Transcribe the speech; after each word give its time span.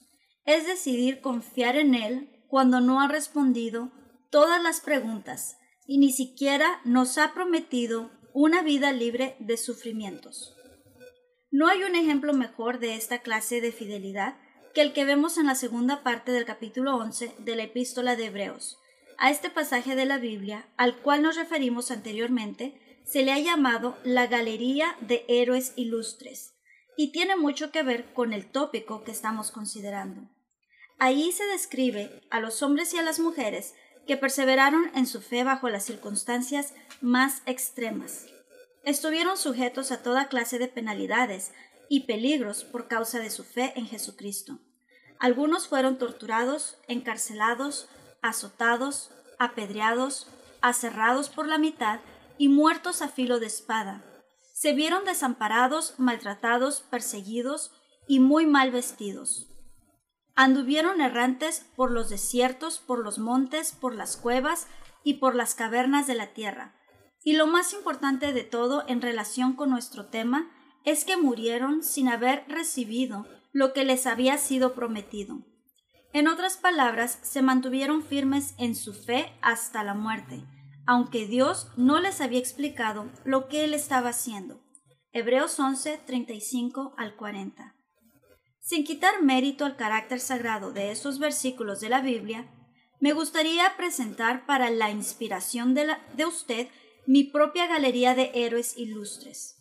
Es 0.45 0.67
decidir 0.67 1.21
confiar 1.21 1.77
en 1.77 1.95
Él 1.95 2.45
cuando 2.49 2.81
no 2.81 3.01
ha 3.01 3.07
respondido 3.07 3.93
todas 4.31 4.61
las 4.63 4.81
preguntas 4.81 5.57
y 5.87 5.99
ni 5.99 6.13
siquiera 6.13 6.81
nos 6.85 7.19
ha 7.19 7.33
prometido 7.35 8.11
una 8.33 8.63
vida 8.63 8.93
libre 8.93 9.37
de 9.39 9.57
sufrimientos. 9.57 10.57
No 11.53 11.69
hay 11.69 11.85
un 11.85 11.95
ejemplo 11.95 12.33
mejor 12.33 12.81
de 12.81 12.97
esta 12.97 13.21
clase 13.21 13.61
de 13.61 13.73
fidelidad 13.73 14.37
que 14.75 14.83
el 14.83 14.93
que 14.93 15.05
vemos 15.05 15.37
en 15.37 15.47
la 15.47 15.55
segunda 15.55 16.03
parte 16.03 16.33
del 16.33 16.45
capítulo 16.45 16.97
11 16.97 17.35
de 17.39 17.57
la 17.57 17.65
epístola 17.65 18.17
de 18.17 18.27
Hebreos. 18.27 18.79
A 19.19 19.31
este 19.31 19.51
pasaje 19.51 19.97
de 19.97 20.07
la 20.07 20.19
Biblia, 20.19 20.69
al 20.77 20.97
cual 20.97 21.23
nos 21.23 21.37
referimos 21.37 21.91
anteriormente, 21.91 22.81
se 23.05 23.23
le 23.23 23.33
ha 23.33 23.39
llamado 23.39 23.99
la 24.05 24.29
Galería 24.29 24.97
de 25.01 25.25
Héroes 25.29 25.73
Ilustres, 25.77 26.55
y 26.97 27.13
tiene 27.13 27.37
mucho 27.37 27.73
que 27.73 27.83
ver 27.83 28.13
con 28.13 28.33
el 28.33 28.51
tópico 28.51 29.03
que 29.03 29.11
estamos 29.11 29.51
considerando. 29.51 30.29
Ahí 30.99 31.33
se 31.33 31.45
describe 31.47 32.23
a 32.31 32.41
los 32.41 32.63
hombres 32.63 32.95
y 32.95 32.99
a 32.99 33.03
las 33.03 33.19
mujeres 33.19 33.75
que 34.07 34.17
perseveraron 34.17 34.91
en 34.95 35.07
su 35.07 35.21
fe 35.21 35.45
bajo 35.45 35.69
las 35.69 35.85
circunstancias 35.85 36.75
más 37.01 37.43
extremas. 37.47 38.27
Estuvieron 38.85 39.37
sujetos 39.37 39.93
a 39.93 40.03
toda 40.03 40.29
clase 40.29 40.59
de 40.59 40.69
penalidades, 40.69 41.53
y 41.93 42.05
peligros 42.05 42.63
por 42.63 42.87
causa 42.87 43.19
de 43.19 43.31
su 43.31 43.43
fe 43.43 43.73
en 43.75 43.85
Jesucristo. 43.87 44.61
Algunos 45.21 45.69
fueron 45.69 45.99
torturados, 45.99 46.79
encarcelados, 46.89 47.89
azotados, 48.23 49.11
apedreados, 49.39 50.27
aserrados 50.63 51.29
por 51.29 51.47
la 51.47 51.59
mitad 51.59 52.01
y 52.39 52.49
muertos 52.49 53.03
a 53.03 53.09
filo 53.09 53.39
de 53.39 53.47
espada. 53.47 54.03
Se 54.55 54.73
vieron 54.73 55.05
desamparados, 55.05 55.95
maltratados, 55.99 56.81
perseguidos 56.81 57.71
y 58.09 58.19
muy 58.19 58.47
mal 58.47 58.71
vestidos. 58.71 59.47
Anduvieron 60.37 61.03
errantes 61.03 61.67
por 61.77 61.91
los 61.91 62.09
desiertos, 62.09 62.79
por 62.79 63.01
los 63.01 63.19
montes, 63.19 63.73
por 63.73 63.95
las 63.95 64.17
cuevas 64.17 64.69
y 65.05 65.15
por 65.15 65.35
las 65.35 65.55
cavernas 65.55 66.07
de 66.07 66.15
la 66.15 66.29
tierra. 66.29 66.75
Y 67.25 67.35
lo 67.35 67.47
más 67.47 67.75
importante 67.75 68.33
de 68.33 68.45
todo 68.45 68.85
en 68.89 69.03
relación 69.03 69.53
con 69.53 69.69
nuestro 69.69 70.07
tema 70.07 70.51
es 70.85 71.05
que 71.05 71.19
murieron 71.19 71.83
sin 71.83 72.09
haber 72.09 72.47
recibido 72.49 73.27
lo 73.53 73.73
que 73.73 73.85
les 73.85 74.07
había 74.07 74.39
sido 74.39 74.75
prometido. 74.75 75.39
En 76.13 76.27
otras 76.27 76.57
palabras, 76.57 77.19
se 77.23 77.43
mantuvieron 77.43 78.03
firmes 78.03 78.55
en 78.59 78.75
su 78.75 78.93
fe 78.95 79.33
hasta 79.43 79.85
la 79.85 79.95
muerte, 79.95 80.43
aunque 80.87 81.27
Dios 81.27 81.69
no 81.77 82.01
les 82.01 82.21
había 82.21 82.41
explicado 82.41 83.09
lo 83.25 83.49
que 83.49 83.65
Él 83.65 83.75
estaba 83.75 84.11
haciendo. 84.11 84.61
Hebreos 85.13 85.59
11, 85.59 85.99
35 86.07 86.95
al 86.97 87.17
40. 87.17 87.77
Sin 88.61 88.85
quitar 88.85 89.23
mérito 89.23 89.65
al 89.65 89.77
carácter 89.77 90.21
sagrado 90.21 90.73
de 90.73 90.91
esos 90.91 91.19
versículos 91.19 91.81
de 91.81 91.89
la 91.89 92.01
Biblia, 92.01 92.49
me 93.01 93.13
gustaría 93.13 93.77
presentar 93.77 94.47
para 94.47 94.71
la 94.71 94.91
inspiración 94.91 95.75
de, 95.75 95.97
de 96.15 96.27
usted 96.27 96.69
mi 97.07 97.25
propia 97.25 97.67
galería 97.67 98.15
de 98.15 98.31
héroes 98.35 98.77
ilustres. 98.77 99.57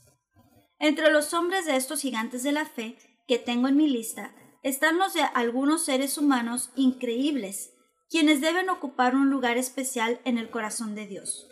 Entre 0.77 1.11
los 1.11 1.33
hombres 1.33 1.65
de 1.65 1.75
estos 1.75 2.01
gigantes 2.01 2.43
de 2.43 2.51
la 2.51 2.65
fe 2.65 2.97
que 3.29 3.37
tengo 3.37 3.67
en 3.67 3.77
mi 3.77 3.87
lista 3.87 4.33
están 4.63 4.97
los 4.97 5.13
de 5.13 5.21
algunos 5.21 5.85
seres 5.85 6.17
humanos 6.17 6.71
increíbles, 6.75 7.75
quienes 8.09 8.41
deben 8.41 8.69
ocupar 8.69 9.15
un 9.15 9.29
lugar 9.29 9.55
especial 9.55 10.19
en 10.25 10.39
el 10.39 10.49
corazón 10.49 10.95
de 10.95 11.05
Dios. 11.05 11.47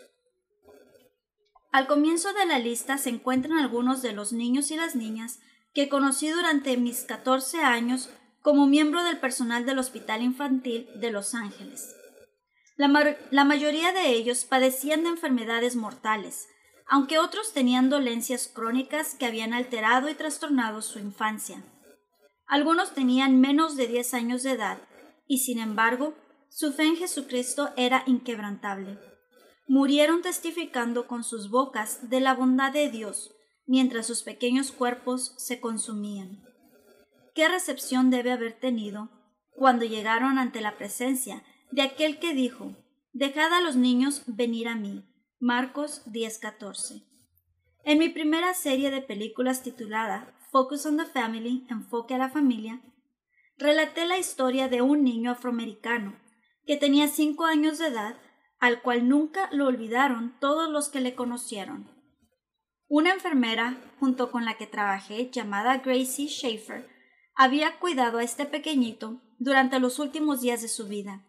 Al 1.70 1.86
comienzo 1.86 2.32
de 2.32 2.46
la 2.46 2.58
lista 2.58 2.98
se 2.98 3.10
encuentran 3.10 3.58
algunos 3.58 4.02
de 4.02 4.12
los 4.12 4.32
niños 4.32 4.72
y 4.72 4.76
las 4.76 4.96
niñas 4.96 5.38
que 5.72 5.88
conocí 5.88 6.28
durante 6.28 6.76
mis 6.76 7.04
14 7.04 7.60
años 7.60 8.10
como 8.42 8.66
miembro 8.66 9.04
del 9.04 9.20
personal 9.20 9.64
del 9.64 9.78
Hospital 9.78 10.22
Infantil 10.22 10.88
de 10.96 11.12
Los 11.12 11.36
Ángeles. 11.36 11.94
La, 12.76 13.16
la 13.30 13.44
mayoría 13.44 13.92
de 13.92 14.08
ellos 14.08 14.44
padecían 14.44 15.04
de 15.04 15.10
enfermedades 15.10 15.76
mortales, 15.76 16.48
aunque 16.88 17.18
otros 17.18 17.52
tenían 17.52 17.90
dolencias 17.90 18.48
crónicas 18.48 19.14
que 19.14 19.26
habían 19.26 19.52
alterado 19.52 20.08
y 20.08 20.14
trastornado 20.14 20.80
su 20.80 20.98
infancia. 20.98 21.62
Algunos 22.46 22.94
tenían 22.94 23.40
menos 23.40 23.76
de 23.76 23.86
diez 23.86 24.14
años 24.14 24.42
de 24.42 24.52
edad, 24.52 24.78
y 25.26 25.38
sin 25.38 25.58
embargo, 25.58 26.14
su 26.48 26.72
fe 26.72 26.84
en 26.84 26.96
Jesucristo 26.96 27.70
era 27.76 28.04
inquebrantable. 28.06 28.98
Murieron 29.66 30.22
testificando 30.22 31.06
con 31.06 31.24
sus 31.24 31.50
bocas 31.50 32.08
de 32.08 32.20
la 32.20 32.32
bondad 32.32 32.72
de 32.72 32.90
Dios, 32.90 33.34
mientras 33.66 34.06
sus 34.06 34.22
pequeños 34.22 34.72
cuerpos 34.72 35.34
se 35.36 35.60
consumían. 35.60 36.42
¿Qué 37.34 37.48
recepción 37.48 38.08
debe 38.08 38.32
haber 38.32 38.58
tenido 38.58 39.10
cuando 39.54 39.84
llegaron 39.84 40.38
ante 40.38 40.62
la 40.62 40.78
presencia 40.78 41.44
de 41.70 41.82
aquel 41.82 42.18
que 42.18 42.32
dijo, 42.32 42.74
Dejad 43.12 43.52
a 43.52 43.60
los 43.60 43.76
niños 43.76 44.22
venir 44.26 44.68
a 44.68 44.74
mí, 44.74 45.04
Marcos 45.40 46.02
10:14. 46.06 47.04
En 47.84 47.98
mi 47.98 48.08
primera 48.08 48.54
serie 48.54 48.90
de 48.90 49.00
películas 49.00 49.62
titulada 49.62 50.34
Focus 50.50 50.84
on 50.84 50.96
the 50.96 51.04
Family, 51.04 51.64
Enfoque 51.70 52.16
a 52.16 52.18
la 52.18 52.28
Familia, 52.28 52.82
relaté 53.56 54.04
la 54.04 54.18
historia 54.18 54.68
de 54.68 54.82
un 54.82 55.04
niño 55.04 55.30
afroamericano 55.30 56.18
que 56.66 56.76
tenía 56.76 57.06
cinco 57.06 57.44
años 57.44 57.78
de 57.78 57.86
edad, 57.86 58.16
al 58.58 58.82
cual 58.82 59.08
nunca 59.08 59.48
lo 59.52 59.66
olvidaron 59.66 60.36
todos 60.40 60.68
los 60.68 60.88
que 60.88 61.00
le 61.00 61.14
conocieron. 61.14 61.88
Una 62.88 63.12
enfermera, 63.12 63.76
junto 64.00 64.32
con 64.32 64.44
la 64.44 64.56
que 64.56 64.66
trabajé, 64.66 65.30
llamada 65.30 65.78
Gracie 65.78 66.26
Schaefer, 66.26 66.88
había 67.36 67.78
cuidado 67.78 68.18
a 68.18 68.24
este 68.24 68.44
pequeñito 68.44 69.22
durante 69.38 69.78
los 69.78 70.00
últimos 70.00 70.40
días 70.40 70.62
de 70.62 70.68
su 70.68 70.88
vida. 70.88 71.24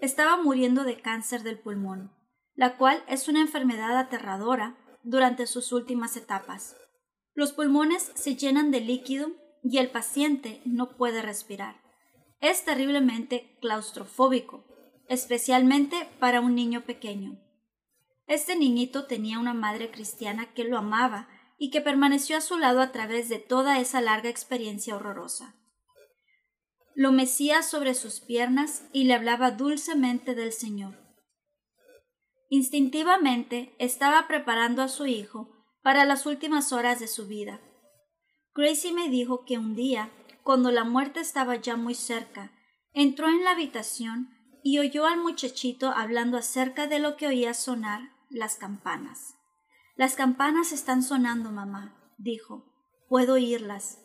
Estaba 0.00 0.42
muriendo 0.42 0.82
de 0.82 1.00
cáncer 1.00 1.44
del 1.44 1.60
pulmón 1.60 2.17
la 2.58 2.76
cual 2.76 3.04
es 3.06 3.28
una 3.28 3.40
enfermedad 3.40 3.96
aterradora 3.96 4.76
durante 5.04 5.46
sus 5.46 5.70
últimas 5.70 6.16
etapas. 6.16 6.76
Los 7.32 7.52
pulmones 7.52 8.10
se 8.16 8.34
llenan 8.34 8.72
de 8.72 8.80
líquido 8.80 9.30
y 9.62 9.78
el 9.78 9.92
paciente 9.92 10.60
no 10.64 10.96
puede 10.96 11.22
respirar. 11.22 11.80
Es 12.40 12.64
terriblemente 12.64 13.56
claustrofóbico. 13.60 14.64
especialmente 15.08 16.06
para 16.18 16.42
un 16.42 16.54
niño 16.54 16.84
pequeño. 16.84 17.38
Este 18.26 18.56
niñito 18.56 19.06
tenía 19.06 19.38
una 19.38 19.54
madre 19.54 19.90
cristiana 19.90 20.52
que 20.52 20.64
lo 20.64 20.76
amaba 20.76 21.30
y 21.56 21.70
que 21.70 21.80
permaneció 21.80 22.36
a 22.36 22.42
su 22.42 22.58
lado 22.58 22.82
a 22.82 22.92
través 22.92 23.30
de 23.30 23.38
toda 23.38 23.78
esa 23.78 24.02
larga 24.02 24.28
experiencia 24.28 24.96
horrorosa. 24.96 25.54
Lo 26.94 27.10
mecía 27.10 27.62
sobre 27.62 27.94
sus 27.94 28.20
piernas 28.20 28.84
y 28.92 29.04
le 29.04 29.14
hablaba 29.14 29.52
dulcemente 29.52 30.34
del 30.34 30.52
Señor. 30.52 31.07
Instintivamente 32.48 33.74
estaba 33.78 34.26
preparando 34.26 34.82
a 34.82 34.88
su 34.88 35.06
hijo 35.06 35.50
para 35.82 36.04
las 36.04 36.24
últimas 36.24 36.72
horas 36.72 36.98
de 36.98 37.06
su 37.06 37.26
vida. 37.26 37.60
Gracie 38.54 38.92
me 38.92 39.08
dijo 39.08 39.44
que 39.44 39.58
un 39.58 39.74
día, 39.74 40.10
cuando 40.42 40.70
la 40.70 40.84
muerte 40.84 41.20
estaba 41.20 41.56
ya 41.56 41.76
muy 41.76 41.94
cerca, 41.94 42.52
entró 42.92 43.28
en 43.28 43.44
la 43.44 43.50
habitación 43.50 44.30
y 44.62 44.78
oyó 44.78 45.06
al 45.06 45.18
muchachito 45.18 45.90
hablando 45.90 46.38
acerca 46.38 46.86
de 46.86 46.98
lo 46.98 47.16
que 47.16 47.26
oía 47.26 47.54
sonar 47.54 48.12
las 48.30 48.56
campanas. 48.56 49.34
Las 49.94 50.14
campanas 50.14 50.72
están 50.72 51.02
sonando, 51.02 51.50
mamá, 51.50 52.12
dijo. 52.18 52.64
Puedo 53.08 53.34
oírlas. 53.34 54.00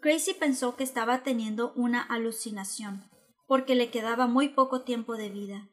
Gracie 0.00 0.34
pensó 0.34 0.76
que 0.76 0.84
estaba 0.84 1.22
teniendo 1.22 1.72
una 1.74 2.02
alucinación, 2.02 3.10
porque 3.46 3.74
le 3.74 3.90
quedaba 3.90 4.26
muy 4.26 4.50
poco 4.50 4.82
tiempo 4.82 5.16
de 5.16 5.30
vida. 5.30 5.68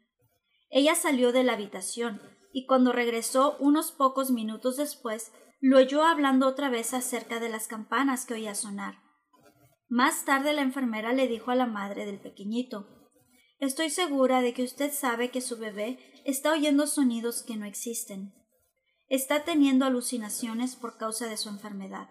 Ella 0.71 0.95
salió 0.95 1.31
de 1.31 1.43
la 1.43 1.53
habitación 1.53 2.21
y 2.53 2.65
cuando 2.65 2.93
regresó 2.93 3.57
unos 3.59 3.91
pocos 3.91 4.31
minutos 4.31 4.77
después 4.77 5.31
lo 5.59 5.77
oyó 5.77 6.03
hablando 6.03 6.47
otra 6.47 6.69
vez 6.69 6.93
acerca 6.93 7.39
de 7.39 7.49
las 7.49 7.67
campanas 7.67 8.25
que 8.25 8.33
oía 8.33 8.55
sonar. 8.55 8.95
Más 9.89 10.25
tarde 10.25 10.53
la 10.53 10.61
enfermera 10.61 11.11
le 11.13 11.27
dijo 11.27 11.51
a 11.51 11.55
la 11.55 11.67
madre 11.67 12.05
del 12.05 12.19
pequeñito 12.19 12.87
Estoy 13.59 13.91
segura 13.91 14.41
de 14.41 14.53
que 14.53 14.63
usted 14.63 14.91
sabe 14.91 15.29
que 15.29 15.39
su 15.39 15.57
bebé 15.57 15.99
está 16.25 16.51
oyendo 16.51 16.87
sonidos 16.87 17.43
que 17.43 17.57
no 17.57 17.65
existen. 17.65 18.33
Está 19.07 19.43
teniendo 19.43 19.85
alucinaciones 19.85 20.75
por 20.75 20.97
causa 20.97 21.27
de 21.27 21.37
su 21.37 21.49
enfermedad. 21.49 22.09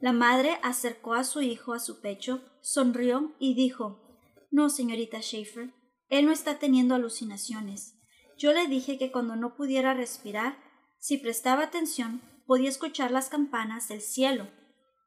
La 0.00 0.12
madre 0.12 0.58
acercó 0.62 1.14
a 1.14 1.24
su 1.24 1.40
hijo 1.40 1.72
a 1.72 1.80
su 1.80 2.00
pecho, 2.00 2.44
sonrió 2.60 3.34
y 3.40 3.54
dijo 3.54 4.18
No, 4.52 4.68
señorita 4.68 5.20
Schaefer, 5.20 5.72
él 6.08 6.26
no 6.26 6.32
está 6.32 6.58
teniendo 6.58 6.94
alucinaciones. 6.94 7.98
Yo 8.38 8.52
le 8.52 8.66
dije 8.66 8.98
que 8.98 9.10
cuando 9.10 9.36
no 9.36 9.56
pudiera 9.56 9.94
respirar, 9.94 10.58
si 10.98 11.18
prestaba 11.18 11.64
atención, 11.64 12.20
podía 12.46 12.68
escuchar 12.68 13.10
las 13.10 13.28
campanas 13.28 13.88
del 13.88 14.00
cielo, 14.00 14.48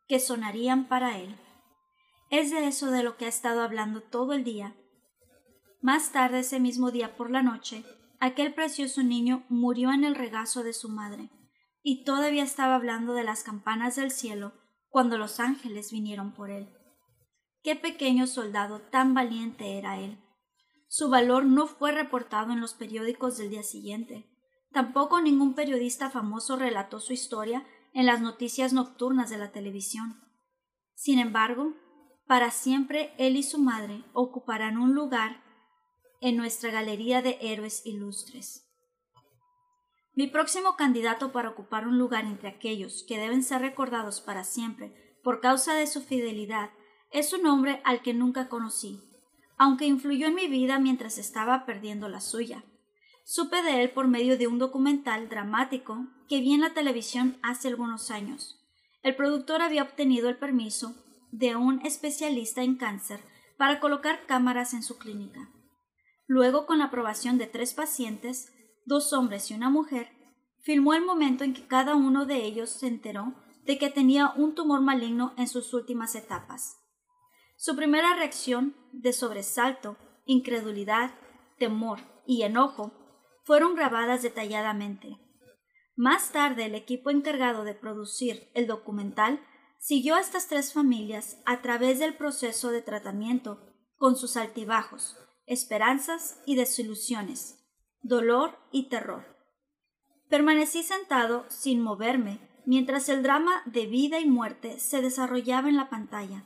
que 0.08 0.20
sonarían 0.20 0.88
para 0.88 1.18
él. 1.18 1.36
Es 2.30 2.52
de 2.52 2.68
eso 2.68 2.92
de 2.92 3.04
lo 3.04 3.18
que 3.18 3.26
ha 3.26 3.30
estado 3.30 3.62
hablando 3.62 4.02
todo 4.02 4.34
el 4.34 4.44
día. 4.44 4.76
Más 5.82 6.12
tarde 6.12 6.40
ese 6.40 6.60
mismo 6.60 6.92
día 6.92 7.16
por 7.16 7.32
la 7.32 7.42
noche, 7.42 7.84
aquel 8.20 8.54
precioso 8.54 9.02
niño 9.04 9.46
murió 9.50 9.92
en 9.92 10.04
el 10.04 10.16
regazo 10.16 10.64
de 10.64 10.74
su 10.74 10.90
madre, 10.90 11.30
y 11.82 12.04
todavía 12.04 12.44
estaba 12.44 12.76
hablando 12.76 13.14
de 13.14 13.24
las 13.24 13.44
campanas 13.44 13.96
del 13.96 14.12
cielo 14.12 14.54
cuando 14.90 15.18
los 15.18 15.40
ángeles 15.40 15.92
vinieron 15.92 16.34
por 16.34 16.50
él. 16.50 16.70
Qué 17.64 17.76
pequeño 17.76 18.28
soldado 18.28 18.82
tan 18.82 19.14
valiente 19.14 19.78
era 19.78 20.00
él. 20.00 20.18
Su 20.92 21.08
valor 21.08 21.46
no 21.46 21.68
fue 21.68 21.92
reportado 21.92 22.52
en 22.52 22.62
los 22.62 22.74
periódicos 22.74 23.38
del 23.38 23.52
día 23.52 23.62
siguiente. 23.62 24.28
Tampoco 24.74 25.22
ningún 25.22 25.54
periodista 25.54 26.10
famoso 26.10 26.56
relató 26.56 27.00
su 27.00 27.14
historia 27.14 27.64
en 27.94 28.08
las 28.08 28.22
noticias 28.22 28.74
nocturnas 28.74 29.30
de 29.30 29.38
la 29.38 29.52
televisión. 29.52 30.20
Sin 30.96 31.20
embargo, 31.20 31.76
para 32.26 32.50
siempre 32.50 33.14
él 33.20 33.38
y 33.38 33.44
su 33.44 33.60
madre 33.60 34.04
ocuparán 34.14 34.80
un 34.80 34.96
lugar 34.96 35.44
en 36.22 36.36
nuestra 36.36 36.72
galería 36.72 37.22
de 37.22 37.38
héroes 37.40 37.86
ilustres. 37.86 38.68
Mi 40.16 40.26
próximo 40.26 40.76
candidato 40.76 41.32
para 41.32 41.50
ocupar 41.50 41.88
un 41.88 42.00
lugar 42.00 42.26
entre 42.26 42.50
aquellos 42.50 43.06
que 43.08 43.20
deben 43.20 43.44
ser 43.44 43.62
recordados 43.62 44.22
para 44.22 44.44
siempre 44.44 45.20
por 45.24 45.40
causa 45.40 45.76
de 45.76 45.86
su 45.86 46.02
fidelidad 46.02 46.72
es 47.12 47.32
un 47.32 47.46
hombre 47.46 47.80
al 47.86 48.02
que 48.02 48.16
nunca 48.16 48.50
conocí, 48.50 49.09
aunque 49.60 49.86
influyó 49.86 50.28
en 50.28 50.36
mi 50.36 50.48
vida 50.48 50.80
mientras 50.80 51.18
estaba 51.18 51.66
perdiendo 51.66 52.08
la 52.08 52.22
suya. 52.22 52.64
Supe 53.26 53.62
de 53.62 53.84
él 53.84 53.92
por 53.92 54.08
medio 54.08 54.38
de 54.38 54.48
un 54.48 54.58
documental 54.58 55.28
dramático 55.28 56.08
que 56.30 56.40
vi 56.40 56.54
en 56.54 56.62
la 56.62 56.74
televisión 56.74 57.38
hace 57.44 57.68
algunos 57.68 58.10
años. 58.10 58.66
El 59.04 59.16
productor 59.16 59.62
había 59.62 59.84
obtenido 59.84 60.30
el 60.30 60.38
permiso 60.38 60.96
de 61.32 61.58
un 61.58 61.86
especialista 61.86 62.64
en 62.64 62.78
cáncer 62.78 63.20
para 63.58 63.82
colocar 63.82 64.26
cámaras 64.26 64.74
en 64.74 64.82
su 64.82 64.98
clínica. 64.98 65.50
Luego, 66.26 66.66
con 66.66 66.80
la 66.80 66.86
aprobación 66.86 67.38
de 67.38 67.46
tres 67.46 67.74
pacientes, 67.74 68.54
dos 68.86 69.12
hombres 69.12 69.52
y 69.52 69.56
una 69.56 69.70
mujer, 69.70 70.10
filmó 70.62 70.94
el 70.94 71.04
momento 71.04 71.44
en 71.44 71.54
que 71.54 71.68
cada 71.68 71.96
uno 71.96 72.26
de 72.26 72.46
ellos 72.46 72.70
se 72.70 72.88
enteró 72.88 73.36
de 73.66 73.78
que 73.78 73.90
tenía 73.90 74.32
un 74.38 74.56
tumor 74.56 74.80
maligno 74.80 75.34
en 75.38 75.50
sus 75.50 75.74
últimas 75.74 76.16
etapas. 76.16 76.78
Su 77.62 77.76
primera 77.76 78.16
reacción 78.16 78.74
de 78.94 79.12
sobresalto, 79.12 79.98
incredulidad, 80.24 81.12
temor 81.58 82.00
y 82.26 82.44
enojo 82.44 82.94
fueron 83.44 83.76
grabadas 83.76 84.22
detalladamente. 84.22 85.18
Más 85.98 86.32
tarde 86.32 86.68
el 86.68 86.76
equipo 86.76 87.10
encargado 87.10 87.66
de 87.66 87.74
producir 87.74 88.50
el 88.54 88.66
documental 88.66 89.42
siguió 89.78 90.16
a 90.16 90.22
estas 90.22 90.48
tres 90.48 90.72
familias 90.72 91.42
a 91.46 91.62
través 91.62 92.00
del 92.00 92.16
proceso 92.16 92.72
de 92.72 92.82
tratamiento 92.82 93.60
con 93.98 94.16
sus 94.16 94.38
altibajos, 94.38 95.18
esperanzas 95.46 96.42
y 96.46 96.56
desilusiones, 96.56 97.68
dolor 98.02 98.58
y 98.72 98.88
terror. 98.88 99.36
Permanecí 100.30 100.82
sentado 100.82 101.46
sin 101.50 101.82
moverme 101.82 102.40
mientras 102.66 103.10
el 103.10 103.22
drama 103.22 103.64
de 103.66 103.86
vida 103.86 104.22
y 104.22 104.28
muerte 104.28 104.80
se 104.80 105.02
desarrollaba 105.02 105.68
en 105.68 105.76
la 105.76 105.90
pantalla. 105.90 106.46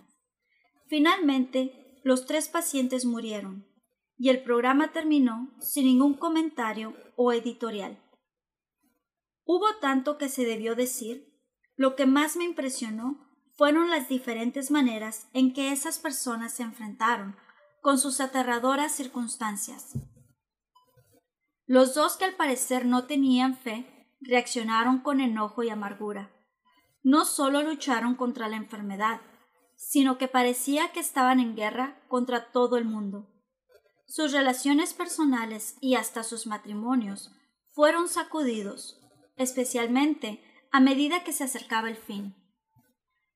Finalmente, 0.87 1.99
los 2.03 2.25
tres 2.25 2.49
pacientes 2.49 3.05
murieron 3.05 3.67
y 4.17 4.29
el 4.29 4.43
programa 4.43 4.91
terminó 4.91 5.53
sin 5.59 5.85
ningún 5.85 6.13
comentario 6.15 6.95
o 7.15 7.33
editorial. 7.33 7.99
Hubo 9.45 9.75
tanto 9.81 10.17
que 10.17 10.29
se 10.29 10.45
debió 10.45 10.75
decir. 10.75 11.31
Lo 11.75 11.95
que 11.95 12.05
más 12.05 12.35
me 12.35 12.43
impresionó 12.43 13.27
fueron 13.55 13.89
las 13.89 14.07
diferentes 14.07 14.71
maneras 14.71 15.27
en 15.33 15.53
que 15.53 15.71
esas 15.71 15.99
personas 15.99 16.53
se 16.53 16.63
enfrentaron 16.63 17.35
con 17.81 17.97
sus 17.97 18.21
aterradoras 18.21 18.93
circunstancias. 18.93 19.93
Los 21.65 21.95
dos 21.95 22.17
que 22.17 22.25
al 22.25 22.35
parecer 22.35 22.85
no 22.85 23.05
tenían 23.05 23.57
fe 23.57 24.07
reaccionaron 24.21 24.99
con 24.99 25.19
enojo 25.19 25.63
y 25.63 25.69
amargura. 25.69 26.31
No 27.03 27.25
solo 27.25 27.61
lucharon 27.61 28.15
contra 28.15 28.47
la 28.47 28.55
enfermedad, 28.55 29.19
sino 29.87 30.17
que 30.17 30.27
parecía 30.27 30.91
que 30.91 30.99
estaban 30.99 31.39
en 31.39 31.55
guerra 31.55 32.01
contra 32.07 32.51
todo 32.51 32.77
el 32.77 32.85
mundo. 32.85 33.29
Sus 34.07 34.31
relaciones 34.31 34.93
personales 34.93 35.75
y 35.81 35.95
hasta 35.95 36.23
sus 36.23 36.47
matrimonios 36.47 37.31
fueron 37.71 38.07
sacudidos, 38.07 38.99
especialmente 39.35 40.43
a 40.71 40.79
medida 40.79 41.23
que 41.23 41.33
se 41.33 41.43
acercaba 41.43 41.89
el 41.89 41.97
fin. 41.97 42.35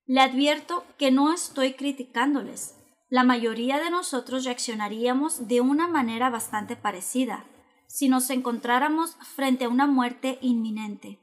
Le 0.06 0.20
advierto 0.20 0.84
que 0.96 1.10
no 1.10 1.32
estoy 1.32 1.74
criticándoles. 1.74 2.76
La 3.08 3.24
mayoría 3.24 3.78
de 3.78 3.90
nosotros 3.90 4.44
reaccionaríamos 4.44 5.48
de 5.48 5.60
una 5.60 5.86
manera 5.86 6.30
bastante 6.30 6.76
parecida 6.76 7.44
si 7.86 8.08
nos 8.08 8.30
encontráramos 8.30 9.16
frente 9.34 9.64
a 9.64 9.68
una 9.68 9.86
muerte 9.86 10.38
inminente. 10.42 11.18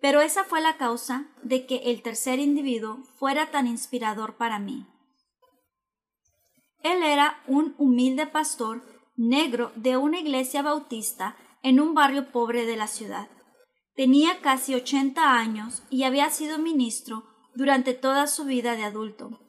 Pero 0.00 0.20
esa 0.20 0.44
fue 0.44 0.60
la 0.60 0.76
causa 0.76 1.26
de 1.42 1.66
que 1.66 1.90
el 1.90 2.02
tercer 2.02 2.38
individuo 2.38 3.02
fuera 3.16 3.50
tan 3.50 3.66
inspirador 3.66 4.36
para 4.36 4.58
mí. 4.58 4.86
Él 6.82 7.02
era 7.02 7.42
un 7.46 7.74
humilde 7.78 8.26
pastor 8.26 8.82
negro 9.16 9.72
de 9.74 9.96
una 9.96 10.20
iglesia 10.20 10.62
bautista 10.62 11.36
en 11.62 11.80
un 11.80 11.94
barrio 11.94 12.30
pobre 12.30 12.64
de 12.64 12.76
la 12.76 12.86
ciudad. 12.86 13.28
Tenía 13.96 14.40
casi 14.40 14.76
ochenta 14.76 15.32
años 15.34 15.82
y 15.90 16.04
había 16.04 16.30
sido 16.30 16.58
ministro 16.58 17.24
durante 17.54 17.94
toda 17.94 18.28
su 18.28 18.44
vida 18.44 18.76
de 18.76 18.84
adulto. 18.84 19.40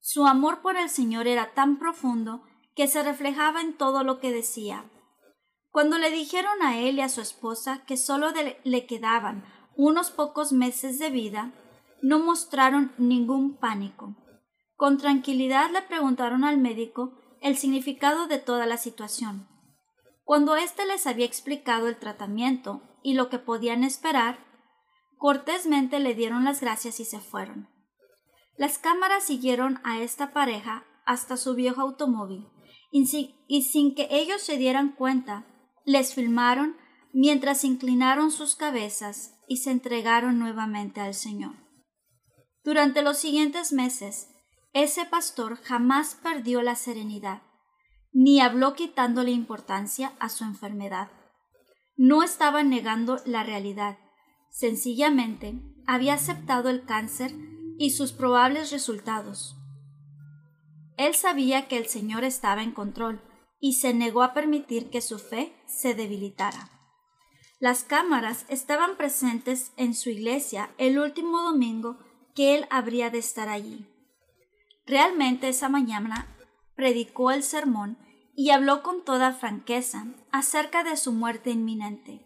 Su 0.00 0.26
amor 0.26 0.60
por 0.60 0.76
el 0.76 0.90
Señor 0.90 1.28
era 1.28 1.54
tan 1.54 1.78
profundo 1.78 2.42
que 2.74 2.88
se 2.88 3.04
reflejaba 3.04 3.60
en 3.60 3.76
todo 3.76 4.02
lo 4.02 4.18
que 4.18 4.32
decía. 4.32 4.90
Cuando 5.70 5.98
le 5.98 6.10
dijeron 6.10 6.62
a 6.62 6.78
él 6.80 6.98
y 6.98 7.02
a 7.02 7.08
su 7.08 7.20
esposa 7.20 7.84
que 7.86 7.96
solo 7.96 8.32
le 8.64 8.86
quedaban 8.86 9.44
unos 9.82 10.10
pocos 10.10 10.52
meses 10.52 10.98
de 10.98 11.08
vida, 11.08 11.52
no 12.02 12.18
mostraron 12.18 12.92
ningún 12.98 13.56
pánico. 13.56 14.14
Con 14.76 14.98
tranquilidad 14.98 15.70
le 15.70 15.80
preguntaron 15.80 16.44
al 16.44 16.58
médico 16.58 17.18
el 17.40 17.56
significado 17.56 18.26
de 18.26 18.38
toda 18.38 18.66
la 18.66 18.76
situación. 18.76 19.48
Cuando 20.24 20.54
éste 20.54 20.84
les 20.84 21.06
había 21.06 21.24
explicado 21.24 21.88
el 21.88 21.98
tratamiento 21.98 22.82
y 23.02 23.14
lo 23.14 23.30
que 23.30 23.38
podían 23.38 23.82
esperar, 23.82 24.38
cortésmente 25.16 25.98
le 25.98 26.14
dieron 26.14 26.44
las 26.44 26.60
gracias 26.60 27.00
y 27.00 27.06
se 27.06 27.18
fueron. 27.18 27.70
Las 28.58 28.76
cámaras 28.76 29.24
siguieron 29.24 29.80
a 29.82 30.00
esta 30.00 30.34
pareja 30.34 30.84
hasta 31.06 31.38
su 31.38 31.54
viejo 31.54 31.80
automóvil 31.80 32.48
y 32.92 33.06
sin, 33.62 33.94
que 33.94 34.08
ellos 34.10 34.42
se 34.42 34.58
dieran 34.58 34.92
cuenta, 34.92 35.46
les 35.86 36.14
filmaron 36.14 36.76
mientras 37.12 37.64
inclinaron 37.64 38.30
sus 38.30 38.56
cabezas 38.56 39.34
y 39.48 39.58
se 39.58 39.70
entregaron 39.70 40.38
nuevamente 40.38 41.00
al 41.00 41.14
Señor. 41.14 41.56
Durante 42.62 43.02
los 43.02 43.18
siguientes 43.18 43.72
meses, 43.72 44.28
ese 44.72 45.04
pastor 45.04 45.56
jamás 45.56 46.14
perdió 46.14 46.62
la 46.62 46.76
serenidad, 46.76 47.42
ni 48.12 48.40
habló 48.40 48.74
quitándole 48.74 49.30
importancia 49.30 50.12
a 50.20 50.28
su 50.28 50.44
enfermedad. 50.44 51.10
No 51.96 52.22
estaba 52.22 52.62
negando 52.62 53.20
la 53.24 53.42
realidad, 53.42 53.98
sencillamente 54.50 55.60
había 55.86 56.14
aceptado 56.14 56.68
el 56.68 56.84
cáncer 56.84 57.32
y 57.78 57.90
sus 57.90 58.12
probables 58.12 58.70
resultados. 58.70 59.56
Él 60.96 61.14
sabía 61.14 61.66
que 61.66 61.78
el 61.78 61.86
Señor 61.86 62.24
estaba 62.24 62.62
en 62.62 62.72
control 62.72 63.22
y 63.58 63.74
se 63.74 63.94
negó 63.94 64.22
a 64.22 64.34
permitir 64.34 64.90
que 64.90 65.00
su 65.00 65.18
fe 65.18 65.54
se 65.66 65.94
debilitara. 65.94 66.79
Las 67.60 67.84
cámaras 67.84 68.46
estaban 68.48 68.96
presentes 68.96 69.72
en 69.76 69.94
su 69.94 70.08
iglesia 70.08 70.70
el 70.78 70.98
último 70.98 71.42
domingo 71.42 71.98
que 72.34 72.54
él 72.56 72.66
habría 72.70 73.10
de 73.10 73.18
estar 73.18 73.50
allí. 73.50 73.86
Realmente 74.86 75.50
esa 75.50 75.68
mañana 75.68 76.26
predicó 76.74 77.30
el 77.30 77.42
sermón 77.42 77.98
y 78.34 78.48
habló 78.48 78.82
con 78.82 79.04
toda 79.04 79.32
franqueza 79.32 80.06
acerca 80.32 80.84
de 80.84 80.96
su 80.96 81.12
muerte 81.12 81.50
inminente. 81.50 82.24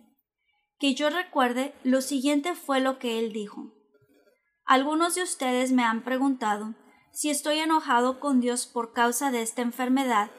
Que 0.78 0.94
yo 0.94 1.10
recuerde, 1.10 1.74
lo 1.82 2.00
siguiente 2.00 2.54
fue 2.54 2.78
lo 2.78 3.00
que 3.00 3.18
él 3.18 3.32
dijo. 3.32 3.72
Algunos 4.64 5.16
de 5.16 5.24
ustedes 5.24 5.72
me 5.72 5.82
han 5.82 6.04
preguntado 6.04 6.76
si 7.12 7.30
estoy 7.30 7.58
enojado 7.58 8.20
con 8.20 8.40
Dios 8.40 8.66
por 8.68 8.92
causa 8.92 9.32
de 9.32 9.42
esta 9.42 9.62
enfermedad 9.62 10.30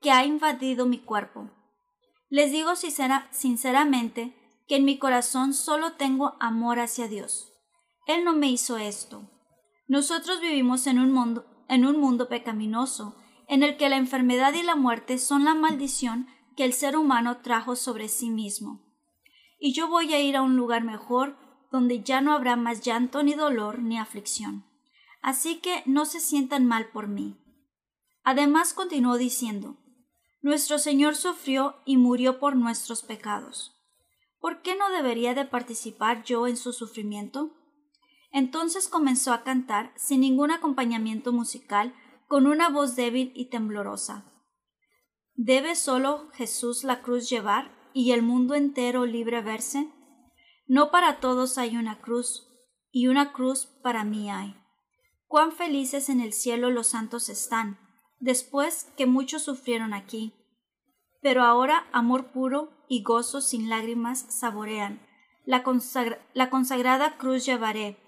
que 0.00 0.10
ha 0.10 0.24
invadido 0.24 0.84
mi 0.86 0.98
cuerpo. 0.98 1.48
Les 2.32 2.50
digo 2.50 2.72
sinceramente 2.76 4.34
que 4.66 4.76
en 4.76 4.86
mi 4.86 4.98
corazón 4.98 5.52
solo 5.52 5.92
tengo 5.92 6.32
amor 6.40 6.80
hacia 6.80 7.06
Dios. 7.06 7.52
Él 8.06 8.24
no 8.24 8.32
me 8.32 8.48
hizo 8.48 8.78
esto. 8.78 9.28
Nosotros 9.86 10.40
vivimos 10.40 10.86
en 10.86 10.98
un 10.98 11.12
mundo, 11.12 11.44
en 11.68 11.84
un 11.84 12.00
mundo 12.00 12.30
pecaminoso, 12.30 13.16
en 13.48 13.62
el 13.62 13.76
que 13.76 13.90
la 13.90 13.96
enfermedad 13.96 14.54
y 14.54 14.62
la 14.62 14.76
muerte 14.76 15.18
son 15.18 15.44
la 15.44 15.54
maldición 15.54 16.26
que 16.56 16.64
el 16.64 16.72
ser 16.72 16.96
humano 16.96 17.42
trajo 17.42 17.76
sobre 17.76 18.08
sí 18.08 18.30
mismo. 18.30 18.80
Y 19.58 19.74
yo 19.74 19.88
voy 19.88 20.14
a 20.14 20.20
ir 20.20 20.36
a 20.36 20.42
un 20.42 20.56
lugar 20.56 20.84
mejor 20.84 21.36
donde 21.70 22.02
ya 22.02 22.22
no 22.22 22.32
habrá 22.32 22.56
más 22.56 22.80
llanto 22.80 23.22
ni 23.22 23.34
dolor 23.34 23.80
ni 23.80 23.98
aflicción 23.98 24.64
así 25.22 25.60
que 25.60 25.82
no 25.86 26.04
se 26.04 26.20
sientan 26.20 26.66
mal 26.66 26.90
por 26.90 27.08
mí. 27.08 27.38
Además 28.24 28.74
continuó 28.74 29.16
diciendo, 29.16 29.76
Nuestro 30.42 30.78
Señor 30.78 31.14
sufrió 31.14 31.76
y 31.84 31.96
murió 31.96 32.38
por 32.38 32.56
nuestros 32.56 33.02
pecados. 33.02 33.80
¿Por 34.40 34.60
qué 34.60 34.76
no 34.76 34.90
debería 34.90 35.34
de 35.34 35.44
participar 35.44 36.24
yo 36.24 36.46
en 36.46 36.56
su 36.56 36.72
sufrimiento? 36.72 37.52
Entonces 38.32 38.88
comenzó 38.88 39.32
a 39.32 39.44
cantar 39.44 39.92
sin 39.96 40.20
ningún 40.20 40.50
acompañamiento 40.50 41.32
musical, 41.32 41.94
con 42.26 42.46
una 42.46 42.68
voz 42.68 42.96
débil 42.96 43.30
y 43.34 43.50
temblorosa. 43.50 44.32
¿Debe 45.34 45.76
solo 45.76 46.28
Jesús 46.32 46.82
la 46.82 47.02
cruz 47.02 47.30
llevar 47.30 47.70
y 47.94 48.12
el 48.12 48.22
mundo 48.22 48.54
entero 48.54 49.06
libre 49.06 49.42
verse? 49.42 49.92
No 50.66 50.90
para 50.90 51.20
todos 51.20 51.56
hay 51.56 51.76
una 51.76 52.00
cruz, 52.00 52.48
y 52.90 53.06
una 53.06 53.32
cruz 53.32 53.66
para 53.82 54.04
mí 54.04 54.30
hay 54.30 54.56
cuán 55.32 55.50
felices 55.50 56.10
en 56.10 56.20
el 56.20 56.34
cielo 56.34 56.68
los 56.68 56.88
santos 56.88 57.30
están, 57.30 57.78
después 58.22 58.90
que 58.96 59.06
muchos 59.06 59.42
sufrieron 59.42 59.92
aquí. 59.92 60.32
Pero 61.20 61.42
ahora 61.42 61.86
amor 61.92 62.28
puro 62.32 62.70
y 62.88 63.02
gozo 63.02 63.40
sin 63.40 63.68
lágrimas 63.68 64.20
saborean. 64.28 65.00
La, 65.44 65.64
la 66.32 66.48
consagrada 66.48 67.18
cruz 67.18 67.44
llevaré, 67.44 67.98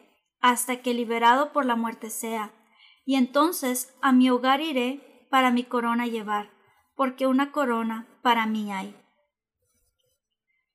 hasta 0.40 0.82
que 0.82 0.94
liberado 0.94 1.52
por 1.52 1.66
la 1.66 1.74
muerte 1.74 2.10
sea, 2.10 2.52
y 3.04 3.16
entonces 3.16 3.92
a 4.00 4.12
mi 4.12 4.30
hogar 4.30 4.60
iré 4.60 5.26
para 5.30 5.50
mi 5.50 5.64
corona 5.64 6.06
llevar, 6.06 6.50
porque 6.96 7.26
una 7.26 7.50
corona 7.50 8.06
para 8.22 8.46
mí 8.46 8.72
hay. 8.72 8.96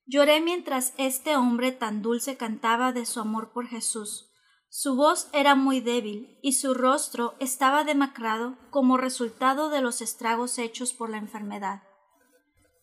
Lloré 0.05 0.41
mientras 0.41 0.93
este 0.97 1.37
hombre 1.37 1.71
tan 1.71 2.01
dulce 2.01 2.35
cantaba 2.35 2.91
de 2.91 3.05
su 3.05 3.21
amor 3.21 3.53
por 3.53 3.67
Jesús. 3.67 4.28
Su 4.71 4.95
voz 4.95 5.29
era 5.33 5.55
muy 5.55 5.81
débil 5.81 6.37
y 6.43 6.53
su 6.53 6.75
rostro 6.75 7.33
estaba 7.39 7.83
demacrado 7.83 8.55
como 8.69 8.97
resultado 8.97 9.69
de 9.69 9.81
los 9.81 9.99
estragos 9.99 10.59
hechos 10.59 10.93
por 10.93 11.09
la 11.09 11.17
enfermedad. 11.17 11.81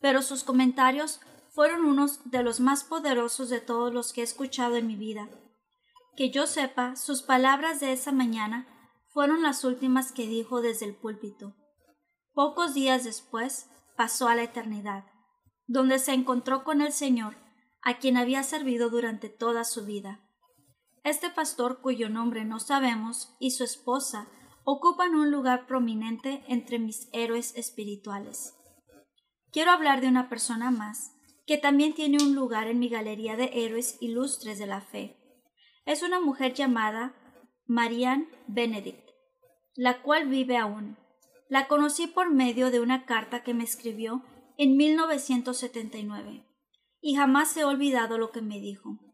Pero 0.00 0.21
sus 0.23 0.43
comentarios 0.43 1.21
fueron 1.50 1.85
unos 1.85 2.28
de 2.28 2.43
los 2.43 2.59
más 2.59 2.83
poderosos 2.83 3.50
de 3.50 3.61
todos 3.61 3.95
los 3.95 4.12
que 4.12 4.23
he 4.23 4.25
escuchado 4.25 4.75
en 4.75 4.88
mi 4.88 4.97
vida. 4.97 5.28
Que 6.16 6.31
yo 6.31 6.49
sepa, 6.49 6.97
sus 6.97 7.23
palabras 7.23 7.78
de 7.78 7.93
esa 7.93 8.11
mañana 8.11 8.66
fueron 9.14 9.45
las 9.45 9.62
últimas 9.62 10.11
que 10.11 10.26
dijo 10.26 10.61
desde 10.61 10.87
el 10.87 10.97
púlpito. 10.97 11.55
Pocos 12.35 12.75
días 12.75 13.05
después 13.05 13.71
pasó 13.97 14.26
a 14.26 14.35
la 14.35 14.43
eternidad, 14.43 15.05
donde 15.66 16.00
se 16.00 16.12
encontró 16.12 16.64
con 16.64 16.81
el 16.83 16.93
Señor, 16.93 17.37
a 17.81 17.99
quien 17.99 18.16
había 18.16 18.43
servido 18.43 18.90
durante 18.90 19.28
toda 19.28 19.64
su 19.64 19.87
vida. 19.87 20.25
Este 21.06 21.30
pastor, 21.30 21.82
cuyo 21.82 22.08
nombre 22.08 22.44
no 22.44 22.58
sabemos, 22.58 23.36
y 23.38 23.52
su 23.52 23.62
esposa 23.62 24.26
ocupan 24.64 25.14
un 25.14 25.30
lugar 25.30 25.68
prominente 25.68 26.42
entre 26.48 26.80
mis 26.80 27.08
héroes 27.12 27.54
espirituales. 27.56 28.56
Quiero 29.52 29.70
hablar 29.70 30.00
de 30.00 30.08
una 30.08 30.28
persona 30.28 30.72
más, 30.72 31.12
que 31.46 31.58
también 31.58 31.94
tiene 31.94 32.18
un 32.20 32.34
lugar 32.34 32.66
en 32.66 32.80
mi 32.80 32.88
galería 32.88 33.36
de 33.36 33.50
héroes 33.52 33.98
ilustres 34.00 34.58
de 34.58 34.66
la 34.66 34.80
fe. 34.80 35.16
Es 35.84 36.02
una 36.02 36.18
mujer 36.18 36.54
llamada 36.54 37.14
Marianne 37.66 38.26
Benedict, 38.48 39.08
la 39.76 40.02
cual 40.02 40.26
vive 40.26 40.56
aún. 40.56 40.98
La 41.48 41.68
conocí 41.68 42.08
por 42.08 42.32
medio 42.32 42.72
de 42.72 42.80
una 42.80 43.06
carta 43.06 43.44
que 43.44 43.54
me 43.54 43.62
escribió 43.62 44.25
en 44.58 44.76
1979 44.76 46.44
y 47.00 47.14
jamás 47.14 47.56
he 47.56 47.62
olvidado 47.62 48.18
lo 48.18 48.32
que 48.32 48.42
me 48.42 48.58
dijo. 48.58 49.05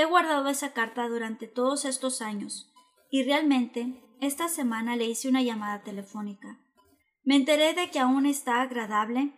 He 0.00 0.06
guardado 0.06 0.48
esa 0.48 0.72
carta 0.72 1.06
durante 1.08 1.46
todos 1.46 1.84
estos 1.84 2.22
años 2.22 2.72
y 3.10 3.22
realmente 3.22 4.02
esta 4.22 4.48
semana 4.48 4.96
le 4.96 5.04
hice 5.04 5.28
una 5.28 5.42
llamada 5.42 5.82
telefónica. 5.82 6.58
Me 7.22 7.36
enteré 7.36 7.74
de 7.74 7.90
que 7.90 7.98
aún 7.98 8.24
está 8.24 8.62
agradable. 8.62 9.34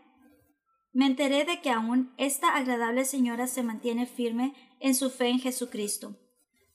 Me 0.92 1.06
enteré 1.06 1.44
de 1.44 1.60
que 1.60 1.70
aún 1.70 2.14
esta 2.16 2.54
agradable 2.54 3.04
señora 3.04 3.48
se 3.48 3.64
mantiene 3.64 4.06
firme 4.06 4.54
en 4.78 4.94
su 4.94 5.10
fe 5.10 5.30
en 5.30 5.40
Jesucristo. 5.40 6.14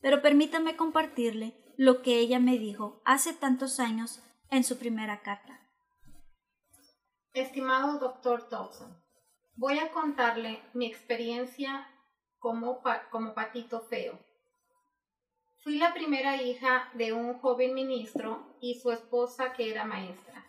Pero 0.01 0.21
permítame 0.21 0.75
compartirle 0.75 1.55
lo 1.77 2.01
que 2.01 2.19
ella 2.19 2.39
me 2.39 2.59
dijo 2.59 3.01
hace 3.05 3.33
tantos 3.33 3.79
años 3.79 4.21
en 4.49 4.65
su 4.65 4.77
primera 4.77 5.21
carta. 5.21 5.61
Estimado 7.31 7.99
doctor 7.99 8.49
Thompson, 8.49 9.01
voy 9.55 9.79
a 9.79 9.93
contarle 9.93 10.61
mi 10.73 10.87
experiencia 10.87 11.87
como, 12.39 12.81
como 13.09 13.33
patito 13.33 13.81
feo. 13.81 14.19
Fui 15.63 15.77
la 15.77 15.93
primera 15.93 16.41
hija 16.41 16.89
de 16.93 17.13
un 17.13 17.39
joven 17.39 17.73
ministro 17.73 18.55
y 18.61 18.75
su 18.75 18.91
esposa 18.91 19.53
que 19.53 19.69
era 19.71 19.85
maestra. 19.85 20.45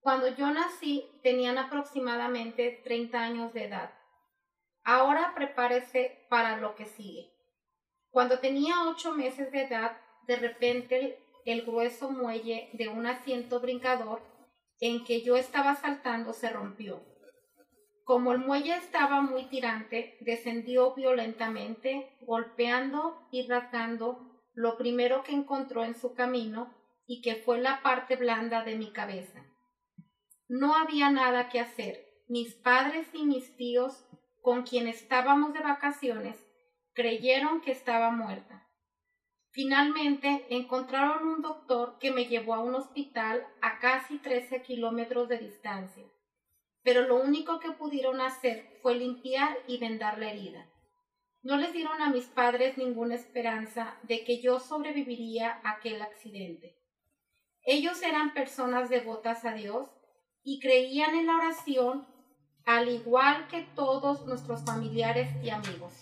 Cuando 0.00 0.28
yo 0.28 0.50
nací 0.50 1.08
tenían 1.22 1.58
aproximadamente 1.58 2.80
30 2.84 3.18
años 3.18 3.52
de 3.52 3.64
edad. 3.64 3.90
Ahora 4.84 5.32
prepárese 5.34 6.26
para 6.28 6.58
lo 6.58 6.76
que 6.76 6.86
sigue. 6.86 7.32
Cuando 8.10 8.38
tenía 8.38 8.88
ocho 8.88 9.12
meses 9.12 9.50
de 9.50 9.62
edad, 9.62 9.96
de 10.26 10.36
repente 10.36 11.18
el 11.44 11.62
grueso 11.62 12.10
muelle 12.10 12.70
de 12.72 12.88
un 12.88 13.06
asiento 13.06 13.60
brincador 13.60 14.20
en 14.80 15.04
que 15.04 15.22
yo 15.22 15.36
estaba 15.36 15.74
saltando 15.76 16.32
se 16.32 16.50
rompió. 16.50 17.00
Como 18.06 18.30
el 18.30 18.38
muelle 18.38 18.76
estaba 18.76 19.20
muy 19.20 19.46
tirante, 19.46 20.16
descendió 20.20 20.94
violentamente, 20.94 22.16
golpeando 22.20 23.26
y 23.32 23.48
rasgando 23.48 24.44
lo 24.54 24.78
primero 24.78 25.24
que 25.24 25.32
encontró 25.32 25.82
en 25.82 25.96
su 25.96 26.14
camino 26.14 26.72
y 27.04 27.20
que 27.20 27.34
fue 27.34 27.60
la 27.60 27.82
parte 27.82 28.14
blanda 28.14 28.62
de 28.62 28.76
mi 28.76 28.92
cabeza. 28.92 29.44
No 30.46 30.76
había 30.76 31.10
nada 31.10 31.48
que 31.48 31.58
hacer. 31.58 32.06
Mis 32.28 32.54
padres 32.54 33.08
y 33.12 33.24
mis 33.24 33.56
tíos, 33.56 34.06
con 34.40 34.62
quien 34.62 34.86
estábamos 34.86 35.52
de 35.52 35.58
vacaciones, 35.58 36.36
creyeron 36.92 37.60
que 37.60 37.72
estaba 37.72 38.12
muerta. 38.12 38.68
Finalmente 39.50 40.46
encontraron 40.50 41.26
un 41.26 41.42
doctor 41.42 41.98
que 41.98 42.12
me 42.12 42.26
llevó 42.26 42.54
a 42.54 42.60
un 42.60 42.76
hospital 42.76 43.44
a 43.60 43.80
casi 43.80 44.18
13 44.18 44.62
kilómetros 44.62 45.28
de 45.28 45.38
distancia 45.38 46.04
pero 46.86 47.02
lo 47.02 47.16
único 47.16 47.58
que 47.58 47.72
pudieron 47.72 48.20
hacer 48.20 48.78
fue 48.80 48.94
limpiar 48.94 49.58
y 49.66 49.78
vendar 49.78 50.20
la 50.20 50.30
herida. 50.30 50.70
No 51.42 51.56
les 51.56 51.72
dieron 51.72 52.00
a 52.00 52.10
mis 52.10 52.26
padres 52.26 52.78
ninguna 52.78 53.16
esperanza 53.16 53.98
de 54.04 54.22
que 54.22 54.40
yo 54.40 54.60
sobreviviría 54.60 55.60
a 55.64 55.72
aquel 55.72 56.00
accidente. 56.00 56.76
Ellos 57.64 58.00
eran 58.02 58.34
personas 58.34 58.88
devotas 58.88 59.44
a 59.44 59.52
Dios 59.52 59.88
y 60.44 60.60
creían 60.60 61.16
en 61.16 61.26
la 61.26 61.34
oración 61.34 62.06
al 62.64 62.88
igual 62.88 63.48
que 63.48 63.62
todos 63.74 64.24
nuestros 64.24 64.64
familiares 64.64 65.28
y 65.42 65.50
amigos. 65.50 65.92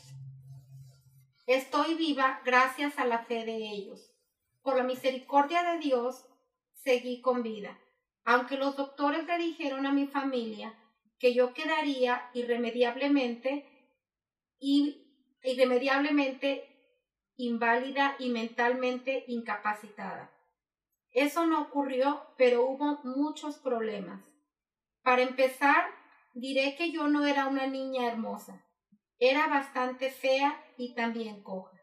Estoy 1.46 1.94
viva 1.94 2.42
gracias 2.44 2.98
a 2.98 3.06
la 3.06 3.20
fe 3.20 3.46
de 3.46 3.56
ellos. 3.56 4.12
Por 4.60 4.76
la 4.76 4.82
misericordia 4.82 5.62
de 5.62 5.78
Dios, 5.78 6.26
seguí 6.74 7.22
con 7.22 7.42
vida, 7.42 7.78
aunque 8.24 8.56
los 8.56 8.76
doctores 8.76 9.26
le 9.26 9.38
dijeron 9.38 9.86
a 9.86 9.92
mi 9.92 10.06
familia 10.06 10.74
que 11.18 11.34
yo 11.34 11.54
quedaría 11.54 12.30
irremediablemente 12.34 13.66
y 14.58 15.04
irremediablemente 15.42 16.70
inválida 17.36 18.16
y 18.18 18.30
mentalmente 18.30 19.24
incapacitada. 19.28 20.30
Eso 21.10 21.46
no 21.46 21.62
ocurrió, 21.62 22.22
pero 22.36 22.66
hubo 22.66 23.00
muchos 23.04 23.58
problemas. 23.58 24.24
Para 25.02 25.22
empezar, 25.22 25.84
diré 26.34 26.74
que 26.76 26.90
yo 26.90 27.08
no 27.08 27.24
era 27.24 27.46
una 27.46 27.66
niña 27.66 28.06
hermosa. 28.06 28.64
Era 29.18 29.46
bastante 29.46 30.10
fea 30.10 30.60
y 30.76 30.94
también 30.94 31.42
coja. 31.42 31.78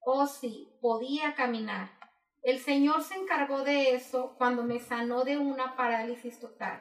Oh 0.00 0.26
sí, 0.26 0.68
podía 0.80 1.34
caminar. 1.34 1.99
El 2.42 2.58
Señor 2.58 3.02
se 3.02 3.16
encargó 3.16 3.62
de 3.64 3.94
eso 3.94 4.34
cuando 4.38 4.62
me 4.62 4.78
sanó 4.78 5.24
de 5.24 5.36
una 5.36 5.76
parálisis 5.76 6.40
total. 6.40 6.80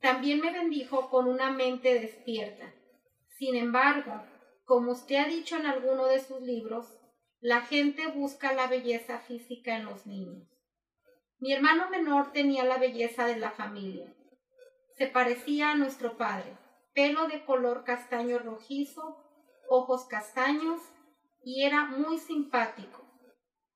También 0.00 0.40
me 0.40 0.52
bendijo 0.52 1.10
con 1.10 1.26
una 1.26 1.50
mente 1.50 1.98
despierta. 1.98 2.72
Sin 3.38 3.56
embargo, 3.56 4.22
como 4.64 4.92
usted 4.92 5.16
ha 5.16 5.24
dicho 5.24 5.56
en 5.56 5.66
alguno 5.66 6.06
de 6.06 6.20
sus 6.20 6.40
libros, 6.40 6.86
la 7.40 7.62
gente 7.62 8.06
busca 8.06 8.52
la 8.52 8.68
belleza 8.68 9.18
física 9.18 9.76
en 9.76 9.84
los 9.84 10.06
niños. 10.06 10.48
Mi 11.40 11.52
hermano 11.52 11.90
menor 11.90 12.30
tenía 12.30 12.62
la 12.64 12.78
belleza 12.78 13.26
de 13.26 13.36
la 13.36 13.50
familia. 13.50 14.14
Se 14.96 15.08
parecía 15.08 15.72
a 15.72 15.74
nuestro 15.74 16.16
padre, 16.16 16.56
pelo 16.94 17.26
de 17.26 17.44
color 17.44 17.82
castaño 17.82 18.38
rojizo, 18.38 19.16
ojos 19.68 20.04
castaños 20.04 20.80
y 21.42 21.64
era 21.64 21.84
muy 21.86 22.18
simpático. 22.18 23.01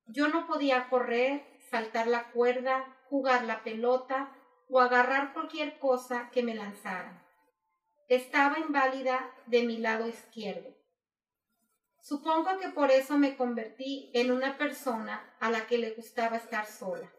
Yo 0.06 0.28
no 0.28 0.46
podía 0.46 0.88
correr, 0.88 1.44
saltar 1.70 2.06
la 2.06 2.30
cuerda, 2.30 2.96
jugar 3.08 3.44
la 3.44 3.62
pelota 3.64 4.32
o 4.68 4.80
agarrar 4.80 5.32
cualquier 5.32 5.78
cosa 5.78 6.30
que 6.30 6.42
me 6.42 6.54
lanzara. 6.54 7.24
Estaba 8.08 8.58
inválida 8.58 9.32
de 9.46 9.64
mi 9.64 9.78
lado 9.78 10.06
izquierdo. 10.06 10.76
Supongo 12.00 12.58
que 12.60 12.68
por 12.68 12.92
eso 12.92 13.18
me 13.18 13.36
convertí 13.36 14.12
en 14.14 14.30
una 14.30 14.56
persona 14.58 15.34
a 15.40 15.50
la 15.50 15.66
que 15.66 15.78
le 15.78 15.90
gustaba 15.90 16.36
estar 16.36 16.66
sola. 16.66 17.12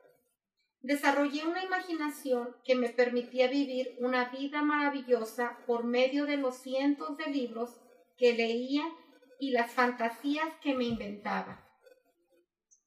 Desarrollé 0.79 1.45
una 1.45 1.61
imaginación 1.61 2.55
que 2.63 2.75
me 2.75 2.87
permitía 2.87 3.49
vivir 3.49 3.97
una 3.99 4.29
vida 4.29 4.61
maravillosa 4.61 5.57
por 5.65 5.83
medio 5.83 6.25
de 6.25 6.37
los 6.37 6.55
cientos 6.55 7.17
de 7.17 7.27
libros 7.27 7.81
que 8.17 8.33
leía 8.33 8.83
y 9.39 9.51
las 9.51 9.71
fantasías 9.71 10.47
que 10.61 10.73
me 10.73 10.85
inventaba. 10.85 11.66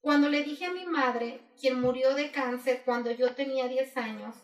Cuando 0.00 0.28
le 0.28 0.42
dije 0.42 0.64
a 0.64 0.72
mi 0.72 0.86
madre, 0.86 1.40
quien 1.60 1.80
murió 1.80 2.14
de 2.14 2.30
cáncer 2.30 2.82
cuando 2.84 3.10
yo 3.10 3.34
tenía 3.34 3.68
10 3.68 3.96
años, 3.98 4.34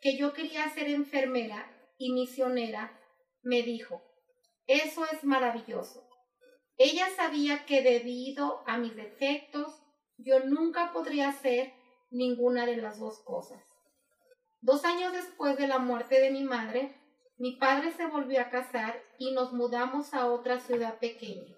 que 0.00 0.16
yo 0.16 0.32
quería 0.32 0.68
ser 0.70 0.88
enfermera 0.88 1.70
y 1.98 2.12
misionera, 2.12 2.98
me 3.42 3.62
dijo, 3.62 4.02
eso 4.66 5.04
es 5.12 5.24
maravilloso. 5.24 6.08
Ella 6.78 7.06
sabía 7.16 7.66
que 7.66 7.82
debido 7.82 8.62
a 8.66 8.78
mis 8.78 8.96
defectos, 8.96 9.82
yo 10.16 10.40
nunca 10.40 10.92
podría 10.92 11.28
hacer 11.28 11.74
ninguna 12.10 12.64
de 12.64 12.76
las 12.76 12.98
dos 12.98 13.22
cosas. 13.24 13.62
Dos 14.60 14.84
años 14.86 15.12
después 15.12 15.58
de 15.58 15.68
la 15.68 15.78
muerte 15.78 16.20
de 16.20 16.30
mi 16.30 16.42
madre, 16.42 16.94
mi 17.36 17.56
padre 17.56 17.92
se 17.92 18.06
volvió 18.06 18.40
a 18.40 18.48
casar 18.48 19.02
y 19.18 19.32
nos 19.32 19.52
mudamos 19.52 20.14
a 20.14 20.26
otra 20.26 20.60
ciudad 20.60 20.98
pequeña. 20.98 21.54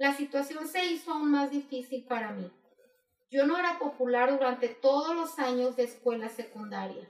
La 0.00 0.14
situación 0.14 0.66
se 0.66 0.86
hizo 0.86 1.12
aún 1.12 1.30
más 1.30 1.50
difícil 1.50 2.06
para 2.06 2.32
mí. 2.32 2.50
Yo 3.30 3.46
no 3.46 3.58
era 3.58 3.78
popular 3.78 4.30
durante 4.32 4.70
todos 4.70 5.14
los 5.14 5.38
años 5.38 5.76
de 5.76 5.82
escuela 5.82 6.30
secundaria. 6.30 7.06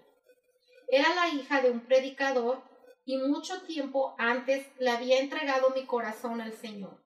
Era 0.88 1.14
la 1.14 1.28
hija 1.28 1.62
de 1.62 1.70
un 1.70 1.82
predicador 1.82 2.60
y 3.04 3.16
mucho 3.18 3.62
tiempo 3.62 4.16
antes 4.18 4.66
le 4.80 4.90
había 4.90 5.20
entregado 5.20 5.70
mi 5.70 5.86
corazón 5.86 6.40
al 6.40 6.52
Señor. 6.52 7.00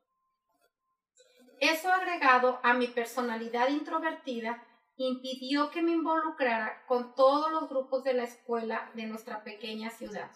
Eso 1.60 1.92
agregado 1.92 2.60
a 2.62 2.72
mi 2.72 2.86
personalidad 2.86 3.68
introvertida 3.68 4.66
impidió 4.96 5.68
que 5.68 5.82
me 5.82 5.92
involucrara 5.92 6.82
con 6.86 7.14
todos 7.14 7.52
los 7.52 7.68
grupos 7.68 8.04
de 8.04 8.14
la 8.14 8.24
escuela 8.24 8.90
de 8.94 9.04
nuestra 9.04 9.44
pequeña 9.44 9.90
ciudad. 9.90 10.30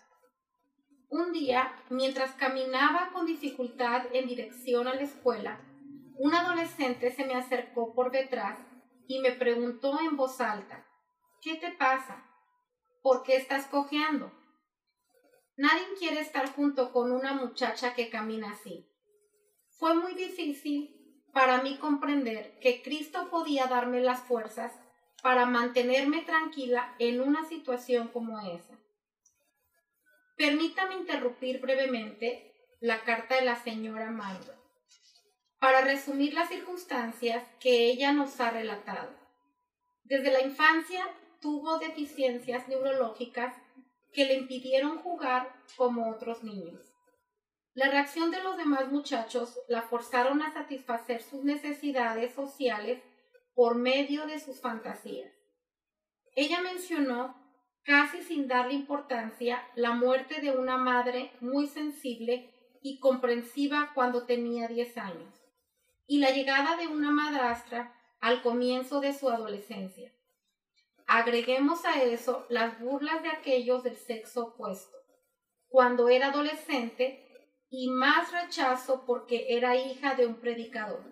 Un 1.11 1.33
día, 1.33 1.75
mientras 1.88 2.33
caminaba 2.33 3.11
con 3.14 3.25
dificultad 3.25 4.03
en 4.12 4.27
dirección 4.27 4.87
a 4.87 4.94
la 4.94 5.01
escuela, 5.01 5.59
un 6.18 6.35
adolescente 6.35 7.11
se 7.12 7.25
me 7.25 7.35
acercó 7.35 7.94
por 7.94 8.11
detrás 8.11 8.59
y 9.07 9.21
me 9.21 9.33
preguntó 9.33 9.99
en 10.01 10.18
voz 10.18 10.38
alta, 10.42 10.87
¿qué 11.40 11.55
te 11.55 11.71
pasa? 11.71 12.25
¿Por 13.03 13.23
qué 13.23 13.37
estás 13.37 13.66
cojeando? 13.66 14.31
Nadie 15.57 15.87
quiere 15.99 16.21
estar 16.21 16.53
junto 16.53 16.92
con 16.92 17.11
una 17.11 17.33
muchacha 17.33 17.94
que 17.94 18.11
camina 18.11 18.51
así. 18.51 18.87
Fue 19.79 19.94
muy 19.94 20.12
difícil 20.12 21.25
para 21.33 21.62
mí 21.62 21.79
comprender 21.79 22.59
que 22.61 22.83
Cristo 22.83 23.31
podía 23.31 23.66
darme 23.66 24.01
las 24.01 24.21
fuerzas 24.21 24.79
para 25.23 25.47
mantenerme 25.47 26.21
tranquila 26.23 26.94
en 26.99 27.23
una 27.23 27.47
situación 27.47 28.09
como 28.09 28.38
esa. 28.40 28.79
Permítame 30.38 30.94
interrumpir 30.94 31.61
brevemente 31.61 32.55
la 32.81 33.03
carta 33.03 33.35
de 33.35 33.42
la 33.42 33.57
señora 33.57 34.12
Mando 34.12 34.55
para 35.59 35.81
resumir 35.81 36.33
las 36.33 36.48
circunstancias 36.48 37.44
que 37.59 37.87
ella 37.87 38.12
nos 38.12 38.40
ha 38.40 38.51
relatado. 38.51 39.11
Desde 40.05 40.31
la 40.31 40.40
infancia 40.40 41.05
tuvo 41.40 41.79
deficiencias 41.79 42.68
neurológicas 42.68 43.53
que 44.12 44.27
le 44.27 44.35
impidieron 44.35 44.98
jugar 44.98 45.53
como 45.77 46.09
otros 46.09 46.44
niños. 46.44 46.94
La 47.74 47.90
reacción 47.90 48.31
de 48.31 48.40
los 48.40 48.57
demás 48.57 48.92
muchachos 48.92 49.59
la 49.66 49.83
forzaron 49.83 50.42
a 50.42 50.53
satisfacer 50.53 51.20
sus 51.20 51.42
necesidades 51.42 52.33
sociales 52.33 53.03
por 53.55 53.74
medio 53.74 54.24
de 54.29 54.38
sus 54.38 54.61
fantasías. 54.61 55.33
Ella 56.37 56.61
mencionó, 56.61 57.35
casi 57.88 58.22
sin 58.22 58.46
darle 58.48 58.74
importancia, 58.74 59.66
la 59.74 59.92
muerte 59.92 60.42
de 60.42 60.51
una 60.51 60.77
madre 60.77 61.33
muy 61.40 61.66
sensible 61.66 62.53
y 62.83 63.01
comprensiva 63.01 63.92
cuando 63.94 64.27
tenía 64.27 64.68
10 64.68 64.98
años, 64.98 65.35
y 66.07 66.18
la 66.18 66.31
llegada 66.31 66.77
de 66.77 66.87
una 66.87 67.11
madrastra 67.11 67.94
al 68.20 68.42
comienzo 68.42 69.01
de 69.01 69.14
su 69.14 69.31
adolescencia. 69.31 70.12
Agreguemos 71.07 71.87
a 71.87 72.03
eso 72.03 72.44
las 72.51 72.79
burlas 72.79 73.22
de 73.22 73.31
aquellos 73.31 73.83
del 73.83 73.96
sexo 73.96 74.48
opuesto. 74.48 74.98
Cuando 75.68 76.11
era 76.11 76.27
adolescente, 76.27 77.24
y 77.70 77.88
más 77.88 78.31
rechazo 78.33 79.05
porque 79.07 79.46
era 79.48 79.77
hija 79.77 80.14
de 80.14 80.27
un 80.27 80.35
predicador. 80.35 81.05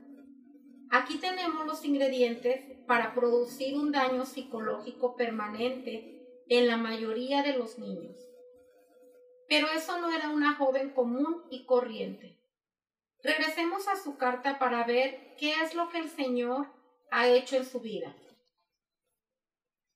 Aquí 0.90 1.16
tenemos 1.16 1.64
los 1.64 1.82
ingredientes 1.86 2.84
para 2.86 3.14
producir 3.14 3.78
un 3.78 3.92
daño 3.92 4.26
psicológico 4.26 5.16
permanente 5.16 6.15
en 6.48 6.66
la 6.66 6.76
mayoría 6.76 7.42
de 7.42 7.54
los 7.54 7.78
niños. 7.78 8.16
Pero 9.48 9.68
eso 9.70 9.98
no 9.98 10.10
era 10.10 10.30
una 10.30 10.54
joven 10.56 10.90
común 10.90 11.44
y 11.50 11.64
corriente. 11.66 12.36
Regresemos 13.22 13.88
a 13.88 13.96
su 13.96 14.16
carta 14.16 14.58
para 14.58 14.84
ver 14.84 15.34
qué 15.38 15.54
es 15.62 15.74
lo 15.74 15.88
que 15.88 15.98
el 15.98 16.08
Señor 16.08 16.68
ha 17.10 17.28
hecho 17.28 17.56
en 17.56 17.64
su 17.64 17.80
vida. 17.80 18.14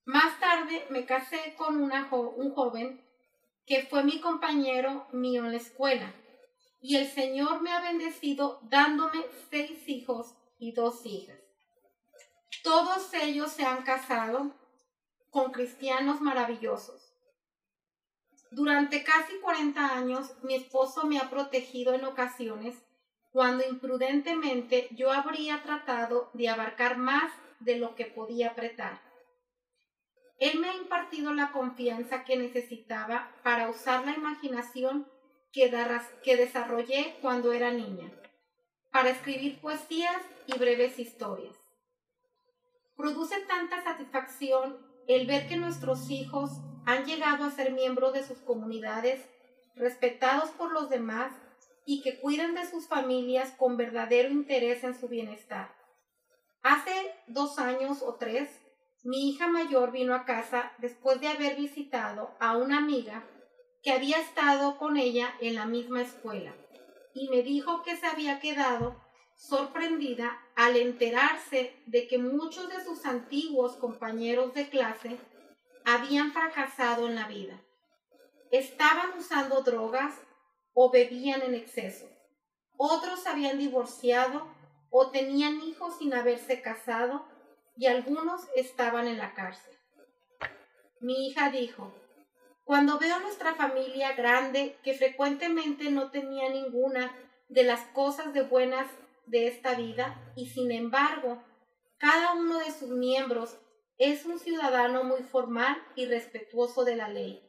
Más 0.05 0.39
tarde 0.39 0.85
me 0.89 1.05
casé 1.05 1.55
con 1.57 1.81
una 1.81 2.09
un 2.11 2.53
joven 2.53 3.01
que 3.65 3.83
fue 3.83 4.03
mi 4.03 4.19
compañero 4.19 5.07
mío 5.11 5.45
en 5.45 5.51
la 5.51 5.57
escuela, 5.57 6.13
y 6.81 6.97
el 6.97 7.07
Señor 7.07 7.61
me 7.61 7.71
ha 7.71 7.79
bendecido 7.79 8.59
dándome 8.63 9.23
seis 9.49 9.87
hijos 9.87 10.33
y 10.57 10.73
dos 10.73 11.05
hijas. 11.05 11.37
Todos 12.63 13.13
ellos 13.13 13.51
se 13.51 13.63
han 13.63 13.83
casado 13.83 14.53
con 15.31 15.51
cristianos 15.51 16.21
maravillosos. 16.21 17.11
Durante 18.51 19.03
casi 19.03 19.39
40 19.39 19.97
años 19.97 20.35
mi 20.43 20.55
esposo 20.55 21.05
me 21.05 21.17
ha 21.17 21.29
protegido 21.29 21.93
en 21.93 22.05
ocasiones 22.05 22.75
cuando 23.31 23.65
imprudentemente 23.65 24.89
yo 24.91 25.11
habría 25.11 25.63
tratado 25.63 26.29
de 26.33 26.49
abarcar 26.49 26.97
más 26.97 27.31
de 27.61 27.77
lo 27.77 27.95
que 27.95 28.05
podía 28.05 28.49
apretar. 28.49 29.01
Él 30.37 30.59
me 30.59 30.69
ha 30.69 30.75
impartido 30.75 31.33
la 31.33 31.51
confianza 31.51 32.25
que 32.25 32.35
necesitaba 32.35 33.31
para 33.43 33.69
usar 33.69 34.05
la 34.05 34.13
imaginación 34.13 35.07
que, 35.53 35.69
desarrollé 36.35 37.15
cuando 37.21 37.53
era 37.53 37.71
niña, 37.71 38.11
para 38.91 39.09
escribir 39.09 39.61
poesías 39.61 40.21
y 40.47 40.57
breves 40.57 40.99
historias. 40.99 41.55
Produce 42.95 43.39
tanta 43.41 43.83
satisfacción 43.83 44.90
el 45.07 45.27
ver 45.27 45.47
que 45.47 45.57
nuestros 45.57 46.09
hijos 46.09 46.51
han 46.85 47.05
llegado 47.05 47.45
a 47.45 47.51
ser 47.51 47.71
miembros 47.73 48.13
de 48.13 48.23
sus 48.23 48.39
comunidades, 48.39 49.21
respetados 49.75 50.49
por 50.51 50.71
los 50.71 50.89
demás 50.89 51.33
y 51.85 52.01
que 52.01 52.19
cuidan 52.19 52.55
de 52.55 52.65
sus 52.65 52.87
familias 52.87 53.51
con 53.57 53.77
verdadero 53.77 54.29
interés 54.29 54.83
en 54.83 54.99
su 54.99 55.07
bienestar. 55.07 55.73
Hace 56.63 56.93
dos 57.27 57.57
años 57.59 58.01
o 58.01 58.15
tres, 58.15 58.49
mi 59.03 59.29
hija 59.29 59.47
mayor 59.47 59.91
vino 59.91 60.13
a 60.13 60.25
casa 60.25 60.73
después 60.77 61.19
de 61.19 61.27
haber 61.27 61.55
visitado 61.55 62.35
a 62.39 62.57
una 62.57 62.77
amiga 62.77 63.23
que 63.81 63.91
había 63.91 64.19
estado 64.19 64.77
con 64.77 64.97
ella 64.97 65.33
en 65.41 65.55
la 65.55 65.65
misma 65.65 66.01
escuela 66.01 66.53
y 67.13 67.29
me 67.29 67.41
dijo 67.43 67.83
que 67.83 67.97
se 67.97 68.05
había 68.05 68.39
quedado 68.39 68.95
sorprendida 69.41 70.39
al 70.55 70.77
enterarse 70.77 71.75
de 71.87 72.07
que 72.07 72.19
muchos 72.19 72.69
de 72.69 72.83
sus 72.83 73.05
antiguos 73.05 73.75
compañeros 73.75 74.53
de 74.53 74.69
clase 74.69 75.17
habían 75.83 76.31
fracasado 76.31 77.07
en 77.07 77.15
la 77.15 77.27
vida. 77.27 77.59
Estaban 78.51 79.17
usando 79.17 79.63
drogas 79.63 80.13
o 80.73 80.91
bebían 80.91 81.41
en 81.41 81.55
exceso. 81.55 82.07
Otros 82.77 83.25
habían 83.25 83.57
divorciado 83.57 84.47
o 84.91 85.09
tenían 85.09 85.59
hijos 85.61 85.97
sin 85.97 86.13
haberse 86.13 86.61
casado 86.61 87.25
y 87.75 87.87
algunos 87.87 88.41
estaban 88.55 89.07
en 89.07 89.17
la 89.17 89.33
cárcel. 89.33 89.73
Mi 90.99 91.27
hija 91.27 91.49
dijo, 91.49 91.91
cuando 92.63 92.99
veo 92.99 93.19
nuestra 93.21 93.55
familia 93.55 94.13
grande 94.13 94.77
que 94.83 94.93
frecuentemente 94.93 95.89
no 95.89 96.11
tenía 96.11 96.49
ninguna 96.49 97.11
de 97.49 97.63
las 97.63 97.81
cosas 97.87 98.33
de 98.33 98.43
buenas 98.43 98.87
de 99.31 99.47
esta 99.47 99.75
vida 99.75 100.33
y 100.35 100.49
sin 100.49 100.71
embargo 100.71 101.41
cada 101.97 102.33
uno 102.33 102.59
de 102.59 102.71
sus 102.71 102.89
miembros 102.89 103.57
es 103.97 104.25
un 104.25 104.39
ciudadano 104.39 105.03
muy 105.03 105.23
formal 105.23 105.77
y 105.95 106.05
respetuoso 106.05 106.83
de 106.83 106.95
la 106.95 107.07
ley. 107.07 107.47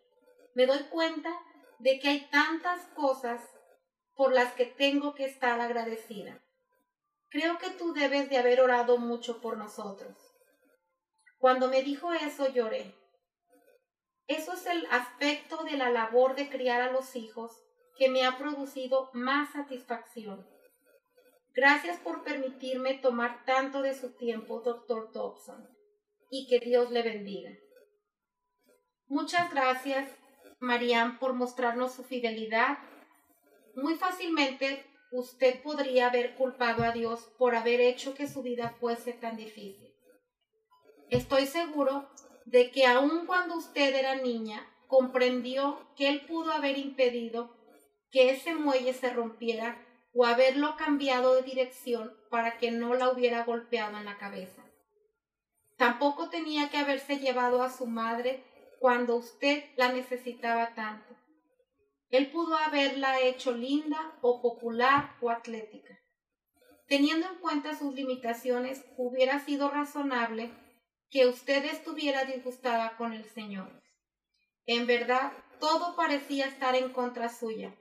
Me 0.55 0.67
doy 0.67 0.81
cuenta 0.91 1.31
de 1.79 1.99
que 1.99 2.09
hay 2.09 2.21
tantas 2.31 2.87
cosas 2.95 3.41
por 4.15 4.33
las 4.33 4.53
que 4.53 4.67
tengo 4.67 5.15
que 5.15 5.25
estar 5.25 5.61
agradecida. 5.61 6.45
Creo 7.31 7.59
que 7.59 7.71
tú 7.71 7.95
debes 7.95 8.29
de 8.29 8.37
haber 8.37 8.61
orado 8.61 8.99
mucho 8.99 9.41
por 9.41 9.57
nosotros. 9.57 10.15
Cuando 11.39 11.69
me 11.69 11.83
dijo 11.83 12.13
eso 12.13 12.53
lloré. 12.53 12.95
Eso 14.29 14.53
es 14.53 14.67
el 14.67 14.87
aspecto 14.91 15.65
de 15.65 15.79
la 15.79 15.91
labor 15.91 16.37
de 16.37 16.49
criar 16.49 16.83
a 16.83 16.93
los 16.93 17.17
hijos 17.17 17.51
que 17.97 18.09
me 18.11 18.25
ha 18.25 18.37
producido 18.37 19.11
más 19.15 19.53
satisfacción. 19.53 20.52
Gracias 21.55 21.99
por 21.99 22.25
permitirme 22.25 22.95
tomar 22.95 23.45
tanto 23.45 23.83
de 23.83 23.95
su 23.95 24.17
tiempo, 24.17 24.61
doctor 24.61 25.13
Dobson, 25.13 25.69
y 26.31 26.47
que 26.47 26.61
Dios 26.61 26.91
le 26.91 27.03
bendiga. 27.03 27.51
Muchas 29.07 29.51
gracias, 29.51 30.11
Marianne, 30.61 31.19
por 31.21 31.35
mostrarnos 31.35 31.93
su 31.93 32.05
fidelidad. 32.05 32.79
Muy 33.75 33.97
fácilmente 33.97 34.87
usted 35.11 35.63
podría 35.63 36.07
haber 36.07 36.37
culpado 36.37 36.85
a 36.85 36.93
Dios 36.93 37.31
por 37.37 37.55
haber 37.55 37.83
hecho 37.83 38.15
que 38.15 38.27
su 38.27 38.43
vida 38.43 38.75
fuese 38.81 39.13
tan 39.13 39.37
difícil. 39.37 39.95
Estoy 41.11 41.45
seguro 41.45 42.09
de 42.47 42.71
que 42.71 42.87
aun 42.87 43.27
cuando 43.27 43.57
usted 43.57 43.95
era 43.95 44.15
niña, 44.15 44.67
comprendió 44.87 45.87
que 45.97 46.09
Él 46.09 46.25
pudo 46.27 46.53
haber 46.53 46.79
impedido 46.79 47.55
que 48.11 48.31
ese 48.31 48.55
muelle 48.55 48.95
se 48.95 49.11
rompiera 49.11 49.87
o 50.15 50.25
haberlo 50.27 50.77
cambiado 50.77 51.35
de 51.37 51.43
dirección 51.43 52.15
para 52.31 52.59
que 52.59 52.71
no 52.71 52.95
la 52.95 53.11
hubiera 53.11 53.45
golpeado 53.45 53.97
en 53.97 54.05
la 54.05 54.19
cabeza. 54.19 54.63
Tampoco 55.77 56.29
tenía 56.29 56.69
que 56.69 56.77
haberse 56.77 57.19
llevado 57.19 57.63
a 57.63 57.71
su 57.71 57.87
madre 57.87 58.45
cuando 58.79 59.17
usted 59.17 59.65
la 59.77 59.93
necesitaba 59.93 60.75
tanto. 60.75 61.15
Él 62.11 62.31
pudo 62.31 62.57
haberla 62.57 63.21
hecho 63.21 63.53
linda 63.53 64.19
o 64.21 64.43
popular 64.43 65.17
o 65.23 65.31
atlética. 65.31 65.99
Teniendo 66.87 67.27
en 67.27 67.39
cuenta 67.39 67.75
sus 67.75 67.95
limitaciones, 67.95 68.85
hubiera 68.99 69.39
sido 69.39 69.71
razonable 69.71 70.51
que 71.11 71.27
usted 71.27 71.65
estuviera 71.65 72.25
disgustada 72.25 72.97
con 72.99 73.15
el 73.15 73.25
Señor. 73.25 73.83
En 74.67 74.87
verdad, 74.87 75.33
todo 75.59 75.97
parecía 75.97 76.47
estar 76.47 76.75
en 76.75 76.93
contra 76.93 77.31
suya 77.31 77.75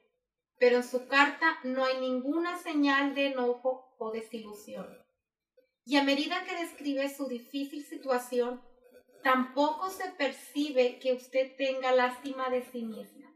pero 0.62 0.76
en 0.76 0.84
su 0.84 1.08
carta 1.08 1.58
no 1.64 1.84
hay 1.84 1.98
ninguna 2.00 2.56
señal 2.60 3.16
de 3.16 3.32
enojo 3.32 3.96
o 3.98 4.12
desilusión. 4.12 4.96
Y 5.86 5.98
a 5.98 6.04
medida 6.04 6.44
que 6.44 6.56
describe 6.56 7.10
su 7.10 7.28
difícil 7.28 7.84
situación, 7.84 8.62
tampoco 9.24 9.90
se 9.90 10.12
percibe 10.12 11.00
que 11.00 11.14
usted 11.14 11.56
tenga 11.58 11.94
lástima 11.94 12.52
de 12.52 12.62
sí 12.62 12.84
misma. 12.84 13.34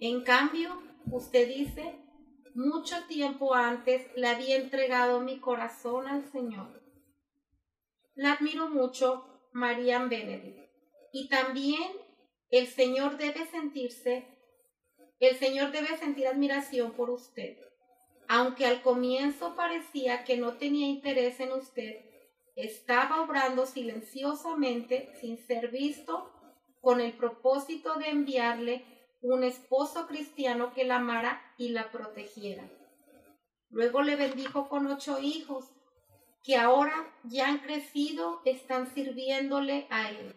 En 0.00 0.22
cambio, 0.22 0.82
usted 1.10 1.48
dice, 1.48 1.98
mucho 2.54 2.96
tiempo 3.06 3.54
antes 3.54 4.06
le 4.14 4.28
había 4.28 4.56
entregado 4.56 5.20
mi 5.20 5.40
corazón 5.40 6.06
al 6.08 6.30
Señor. 6.30 6.82
La 8.14 8.34
admiro 8.34 8.68
mucho, 8.68 9.24
Marian 9.52 10.10
Benedict. 10.10 10.70
Y 11.10 11.30
también 11.30 11.90
el 12.50 12.66
Señor 12.66 13.16
debe 13.16 13.46
sentirse 13.46 14.37
el 15.26 15.36
Señor 15.36 15.72
debe 15.72 15.96
sentir 15.96 16.26
admiración 16.26 16.92
por 16.92 17.10
usted. 17.10 17.56
Aunque 18.28 18.66
al 18.66 18.82
comienzo 18.82 19.56
parecía 19.56 20.24
que 20.24 20.36
no 20.36 20.54
tenía 20.54 20.86
interés 20.86 21.40
en 21.40 21.52
usted, 21.52 22.04
estaba 22.56 23.22
obrando 23.22 23.66
silenciosamente 23.66 25.10
sin 25.20 25.38
ser 25.38 25.68
visto 25.68 26.30
con 26.80 27.00
el 27.00 27.12
propósito 27.12 27.94
de 27.94 28.08
enviarle 28.08 28.84
un 29.22 29.44
esposo 29.44 30.06
cristiano 30.06 30.72
que 30.72 30.84
la 30.84 30.96
amara 30.96 31.42
y 31.56 31.70
la 31.70 31.90
protegiera. 31.90 32.68
Luego 33.70 34.02
le 34.02 34.16
bendijo 34.16 34.68
con 34.68 34.86
ocho 34.86 35.18
hijos 35.20 35.66
que 36.44 36.56
ahora 36.56 37.12
ya 37.24 37.48
han 37.48 37.58
crecido, 37.58 38.40
están 38.44 38.92
sirviéndole 38.94 39.86
a 39.90 40.10
él. 40.10 40.34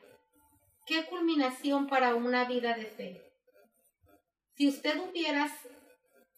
Qué 0.86 1.06
culminación 1.06 1.88
para 1.88 2.16
una 2.16 2.46
vida 2.46 2.76
de 2.76 2.86
fe. 2.86 3.31
Si 4.62 4.68
usted 4.68 4.96
hubiera 5.00 5.52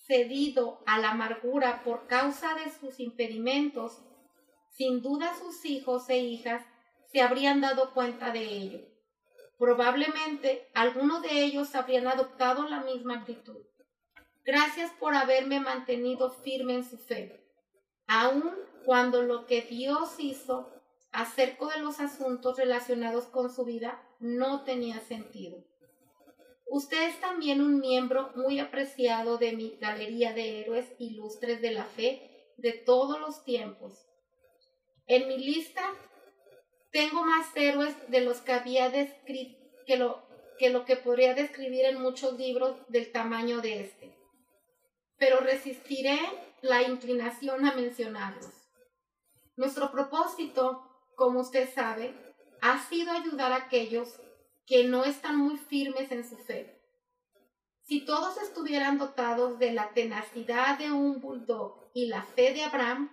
cedido 0.07 0.81
a 0.85 0.97
la 0.97 1.09
amargura 1.09 1.83
por 1.83 2.07
causa 2.07 2.55
de 2.55 2.71
sus 2.71 3.01
impedimentos, 3.01 4.01
sin 4.69 5.01
duda 5.01 5.35
sus 5.37 5.65
hijos 5.65 6.09
e 6.09 6.19
hijas 6.19 6.65
se 7.11 7.19
habrían 7.19 7.59
dado 7.59 7.93
cuenta 7.93 8.31
de 8.31 8.45
ello. 8.45 8.79
Probablemente 9.59 10.69
algunos 10.73 11.21
de 11.21 11.43
ellos 11.43 11.75
habrían 11.75 12.07
adoptado 12.07 12.65
la 12.69 12.79
misma 12.79 13.15
actitud. 13.15 13.57
Gracias 14.45 14.89
por 15.01 15.15
haberme 15.15 15.59
mantenido 15.59 16.31
firme 16.31 16.75
en 16.75 16.89
su 16.89 16.97
fe, 16.97 17.45
aun 18.07 18.55
cuando 18.85 19.21
lo 19.21 19.45
que 19.47 19.63
Dios 19.63 20.15
hizo 20.19 20.71
acerca 21.11 21.65
de 21.75 21.81
los 21.81 21.99
asuntos 21.99 22.55
relacionados 22.55 23.25
con 23.25 23.53
su 23.53 23.65
vida 23.65 24.01
no 24.21 24.63
tenía 24.63 25.01
sentido. 25.01 25.72
Usted 26.65 27.09
es 27.09 27.19
también 27.19 27.61
un 27.61 27.79
miembro 27.79 28.31
muy 28.35 28.59
apreciado 28.59 29.37
de 29.37 29.53
mi 29.53 29.77
galería 29.79 30.33
de 30.33 30.61
héroes 30.61 30.91
ilustres 30.97 31.61
de 31.61 31.71
la 31.71 31.83
fe 31.83 32.53
de 32.57 32.71
todos 32.71 33.19
los 33.19 33.43
tiempos. 33.43 34.07
En 35.05 35.27
mi 35.27 35.37
lista 35.37 35.83
tengo 36.91 37.23
más 37.23 37.47
héroes 37.55 37.95
de 38.09 38.21
los 38.21 38.41
que 38.41 38.53
había 38.53 38.89
descrito 38.89 39.59
que 39.85 39.97
lo, 39.97 40.23
que 40.57 40.69
lo 40.69 40.85
que 40.85 40.95
podría 40.95 41.33
describir 41.33 41.85
en 41.85 42.01
muchos 42.01 42.37
libros 42.37 42.77
del 42.87 43.11
tamaño 43.11 43.61
de 43.61 43.81
este. 43.81 44.17
Pero 45.17 45.39
resistiré 45.39 46.19
la 46.61 46.83
inclinación 46.83 47.67
a 47.67 47.75
mencionarlos. 47.75 48.51
Nuestro 49.55 49.91
propósito, 49.91 50.81
como 51.15 51.41
usted 51.41 51.69
sabe, 51.73 52.13
ha 52.61 52.79
sido 52.87 53.11
ayudar 53.11 53.51
a 53.51 53.57
aquellos 53.57 54.19
que 54.65 54.85
no 54.85 55.03
están 55.03 55.37
muy 55.37 55.57
firmes 55.57 56.11
en 56.11 56.27
su 56.27 56.37
fe. 56.37 56.79
Si 57.81 58.05
todos 58.05 58.37
estuvieran 58.37 58.97
dotados 58.97 59.59
de 59.59 59.73
la 59.73 59.89
tenacidad 59.89 60.77
de 60.77 60.91
un 60.91 61.19
bulldog 61.19 61.89
y 61.93 62.07
la 62.07 62.23
fe 62.23 62.53
de 62.53 62.63
Abraham, 62.63 63.11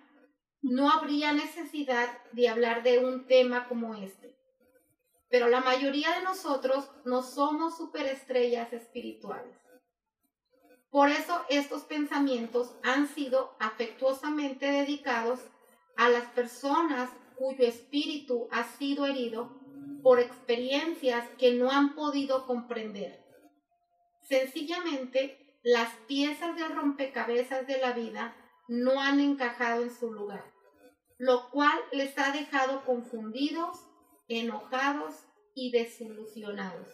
no 0.62 0.90
habría 0.90 1.32
necesidad 1.32 2.08
de 2.32 2.48
hablar 2.48 2.82
de 2.82 3.04
un 3.04 3.26
tema 3.26 3.66
como 3.68 3.94
este. 3.94 4.36
Pero 5.28 5.48
la 5.48 5.60
mayoría 5.60 6.12
de 6.16 6.22
nosotros 6.22 6.90
no 7.04 7.22
somos 7.22 7.76
superestrellas 7.76 8.72
espirituales. 8.72 9.56
Por 10.90 11.08
eso 11.08 11.44
estos 11.48 11.84
pensamientos 11.84 12.74
han 12.82 13.08
sido 13.08 13.56
afectuosamente 13.60 14.66
dedicados 14.66 15.40
a 15.96 16.08
las 16.08 16.26
personas 16.30 17.10
cuyo 17.36 17.64
espíritu 17.64 18.48
ha 18.50 18.64
sido 18.64 19.06
herido 19.06 19.59
por 20.02 20.20
experiencias 20.20 21.28
que 21.38 21.52
no 21.54 21.70
han 21.70 21.94
podido 21.94 22.46
comprender. 22.46 23.24
Sencillamente, 24.28 25.58
las 25.62 25.92
piezas 26.06 26.56
del 26.56 26.74
rompecabezas 26.74 27.66
de 27.66 27.78
la 27.78 27.92
vida 27.92 28.36
no 28.68 29.00
han 29.00 29.20
encajado 29.20 29.82
en 29.82 29.90
su 29.94 30.12
lugar, 30.12 30.44
lo 31.18 31.50
cual 31.50 31.78
les 31.92 32.16
ha 32.18 32.32
dejado 32.32 32.84
confundidos, 32.84 33.78
enojados 34.28 35.14
y 35.54 35.72
desilusionados. 35.72 36.88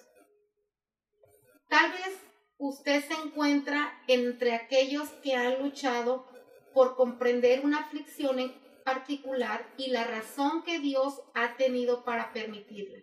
Tal 1.69 1.92
vez 1.92 2.19
usted 2.59 3.05
se 3.05 3.14
encuentra 3.14 4.03
entre 4.07 4.55
aquellos 4.55 5.09
que 5.23 5.35
han 5.35 5.62
luchado 5.62 6.27
por 6.73 6.97
comprender 6.97 7.64
una 7.64 7.81
aflicción 7.81 8.38
particular 8.87 9.66
y 9.77 9.90
la 9.90 10.05
razón 10.05 10.62
que 10.62 10.79
Dios 10.79 11.20
ha 11.35 11.57
tenido 11.57 12.05
para 12.05 12.33
permitirla. 12.33 13.03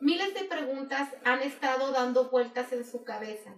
Miles 0.00 0.34
de 0.34 0.42
preguntas 0.42 1.08
han 1.24 1.40
estado 1.40 1.92
dando 1.92 2.30
vueltas 2.30 2.72
en 2.72 2.84
su 2.84 3.04
cabeza, 3.04 3.54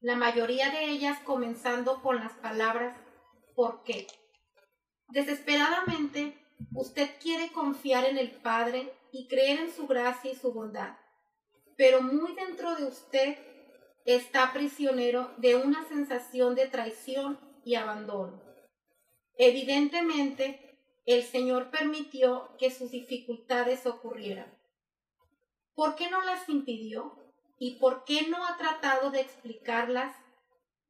la 0.00 0.14
mayoría 0.14 0.70
de 0.70 0.84
ellas 0.84 1.18
comenzando 1.24 2.02
con 2.02 2.16
las 2.16 2.32
palabras 2.34 2.94
¿por 3.54 3.84
qué? 3.84 4.06
Desesperadamente, 5.08 6.36
usted 6.74 7.08
quiere 7.18 7.50
confiar 7.50 8.04
en 8.04 8.18
el 8.18 8.32
Padre 8.32 8.92
y 9.12 9.28
creer 9.28 9.60
en 9.60 9.72
su 9.72 9.86
gracia 9.86 10.30
y 10.30 10.34
su 10.34 10.52
bondad, 10.52 10.94
pero 11.78 12.02
muy 12.02 12.34
dentro 12.34 12.76
de 12.76 12.84
usted 12.84 13.38
está 14.04 14.52
prisionero 14.52 15.32
de 15.38 15.54
una 15.56 15.88
sensación 15.88 16.54
de 16.54 16.66
traición 16.66 17.40
y 17.64 17.76
abandono. 17.76 18.51
Evidentemente, 19.36 20.78
el 21.04 21.22
Señor 21.24 21.70
permitió 21.70 22.54
que 22.58 22.70
sus 22.70 22.90
dificultades 22.90 23.86
ocurrieran. 23.86 24.52
¿Por 25.74 25.96
qué 25.96 26.10
no 26.10 26.22
las 26.22 26.48
impidió? 26.48 27.18
¿Y 27.58 27.76
por 27.76 28.04
qué 28.04 28.28
no 28.28 28.44
ha 28.46 28.56
tratado 28.56 29.10
de 29.10 29.20
explicarlas 29.20 30.14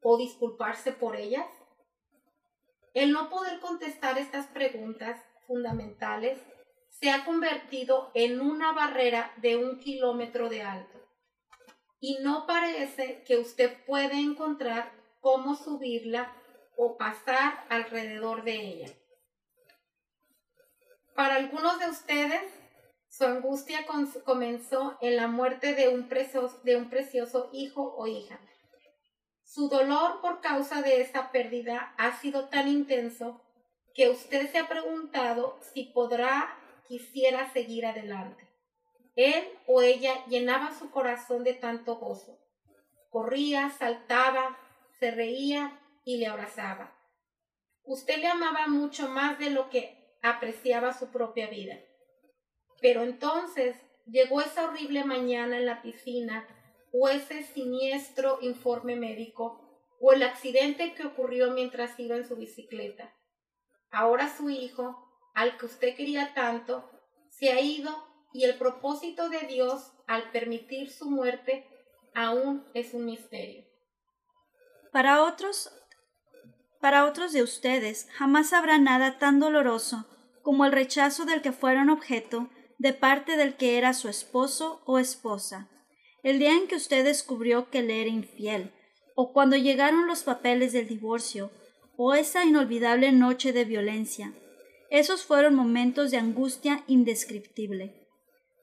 o 0.02 0.16
disculparse 0.16 0.92
por 0.92 1.16
ellas? 1.16 1.46
El 2.94 3.12
no 3.12 3.30
poder 3.30 3.60
contestar 3.60 4.18
estas 4.18 4.46
preguntas 4.48 5.18
fundamentales 5.46 6.38
se 6.90 7.10
ha 7.10 7.24
convertido 7.24 8.10
en 8.14 8.40
una 8.40 8.72
barrera 8.72 9.32
de 9.38 9.56
un 9.56 9.78
kilómetro 9.78 10.48
de 10.48 10.62
alto. 10.62 10.98
Y 12.00 12.18
no 12.20 12.46
parece 12.46 13.22
que 13.24 13.38
usted 13.38 13.84
puede 13.86 14.20
encontrar 14.20 14.92
cómo 15.20 15.54
subirla 15.54 16.36
o 16.76 16.96
pasar 16.96 17.64
alrededor 17.68 18.44
de 18.44 18.54
ella. 18.54 18.88
Para 21.14 21.36
algunos 21.36 21.78
de 21.78 21.90
ustedes, 21.90 22.42
su 23.08 23.24
angustia 23.24 23.84
comenzó 24.24 24.96
en 25.02 25.16
la 25.16 25.26
muerte 25.26 25.74
de 25.74 25.88
un, 25.88 26.08
precioso, 26.08 26.60
de 26.64 26.76
un 26.76 26.88
precioso 26.88 27.50
hijo 27.52 27.94
o 27.96 28.06
hija. 28.06 28.40
Su 29.44 29.68
dolor 29.68 30.22
por 30.22 30.40
causa 30.40 30.80
de 30.80 31.02
esta 31.02 31.30
pérdida 31.30 31.94
ha 31.98 32.18
sido 32.18 32.48
tan 32.48 32.68
intenso 32.68 33.42
que 33.94 34.08
usted 34.08 34.50
se 34.50 34.58
ha 34.58 34.68
preguntado 34.68 35.58
si 35.74 35.84
podrá, 35.84 36.56
quisiera 36.88 37.52
seguir 37.52 37.84
adelante. 37.84 38.48
Él 39.14 39.46
o 39.66 39.82
ella 39.82 40.24
llenaba 40.26 40.72
su 40.78 40.90
corazón 40.90 41.44
de 41.44 41.52
tanto 41.52 41.96
gozo. 41.96 42.38
Corría, 43.10 43.68
saltaba, 43.78 44.58
se 44.98 45.10
reía 45.10 45.78
y 46.04 46.18
le 46.18 46.26
abrazaba. 46.26 46.96
Usted 47.84 48.18
le 48.18 48.28
amaba 48.28 48.66
mucho 48.68 49.08
más 49.08 49.38
de 49.38 49.50
lo 49.50 49.68
que 49.68 50.16
apreciaba 50.22 50.92
su 50.92 51.10
propia 51.10 51.48
vida. 51.48 51.78
Pero 52.80 53.02
entonces 53.02 53.76
llegó 54.06 54.40
esa 54.40 54.64
horrible 54.64 55.04
mañana 55.04 55.58
en 55.58 55.66
la 55.66 55.82
piscina 55.82 56.46
o 56.92 57.08
ese 57.08 57.42
siniestro 57.42 58.38
informe 58.42 58.96
médico 58.96 59.60
o 60.00 60.12
el 60.12 60.22
accidente 60.22 60.94
que 60.94 61.06
ocurrió 61.06 61.52
mientras 61.52 61.98
iba 61.98 62.16
en 62.16 62.26
su 62.26 62.36
bicicleta. 62.36 63.14
Ahora 63.90 64.34
su 64.34 64.50
hijo, 64.50 65.08
al 65.34 65.56
que 65.56 65.66
usted 65.66 65.96
quería 65.96 66.34
tanto, 66.34 66.90
se 67.30 67.52
ha 67.52 67.60
ido 67.60 67.90
y 68.32 68.44
el 68.44 68.56
propósito 68.56 69.28
de 69.28 69.40
Dios 69.40 69.92
al 70.06 70.30
permitir 70.30 70.90
su 70.90 71.10
muerte 71.10 71.66
aún 72.14 72.66
es 72.74 72.94
un 72.94 73.04
misterio. 73.04 73.64
Para 74.92 75.22
otros, 75.22 75.72
para 76.82 77.04
otros 77.04 77.32
de 77.32 77.44
ustedes 77.44 78.08
jamás 78.10 78.52
habrá 78.52 78.76
nada 78.76 79.20
tan 79.20 79.38
doloroso 79.38 80.04
como 80.42 80.64
el 80.64 80.72
rechazo 80.72 81.24
del 81.24 81.40
que 81.40 81.52
fueron 81.52 81.88
objeto 81.90 82.50
de 82.76 82.92
parte 82.92 83.36
del 83.36 83.54
que 83.54 83.78
era 83.78 83.94
su 83.94 84.08
esposo 84.08 84.82
o 84.84 84.98
esposa. 84.98 85.70
El 86.24 86.40
día 86.40 86.56
en 86.56 86.66
que 86.66 86.74
usted 86.74 87.04
descubrió 87.04 87.70
que 87.70 87.82
le 87.82 88.00
era 88.00 88.10
infiel, 88.10 88.72
o 89.14 89.32
cuando 89.32 89.56
llegaron 89.56 90.08
los 90.08 90.24
papeles 90.24 90.72
del 90.72 90.88
divorcio, 90.88 91.52
o 91.96 92.14
esa 92.14 92.44
inolvidable 92.44 93.12
noche 93.12 93.52
de 93.52 93.64
violencia. 93.64 94.32
Esos 94.90 95.22
fueron 95.22 95.54
momentos 95.54 96.10
de 96.10 96.16
angustia 96.16 96.82
indescriptible. 96.88 98.08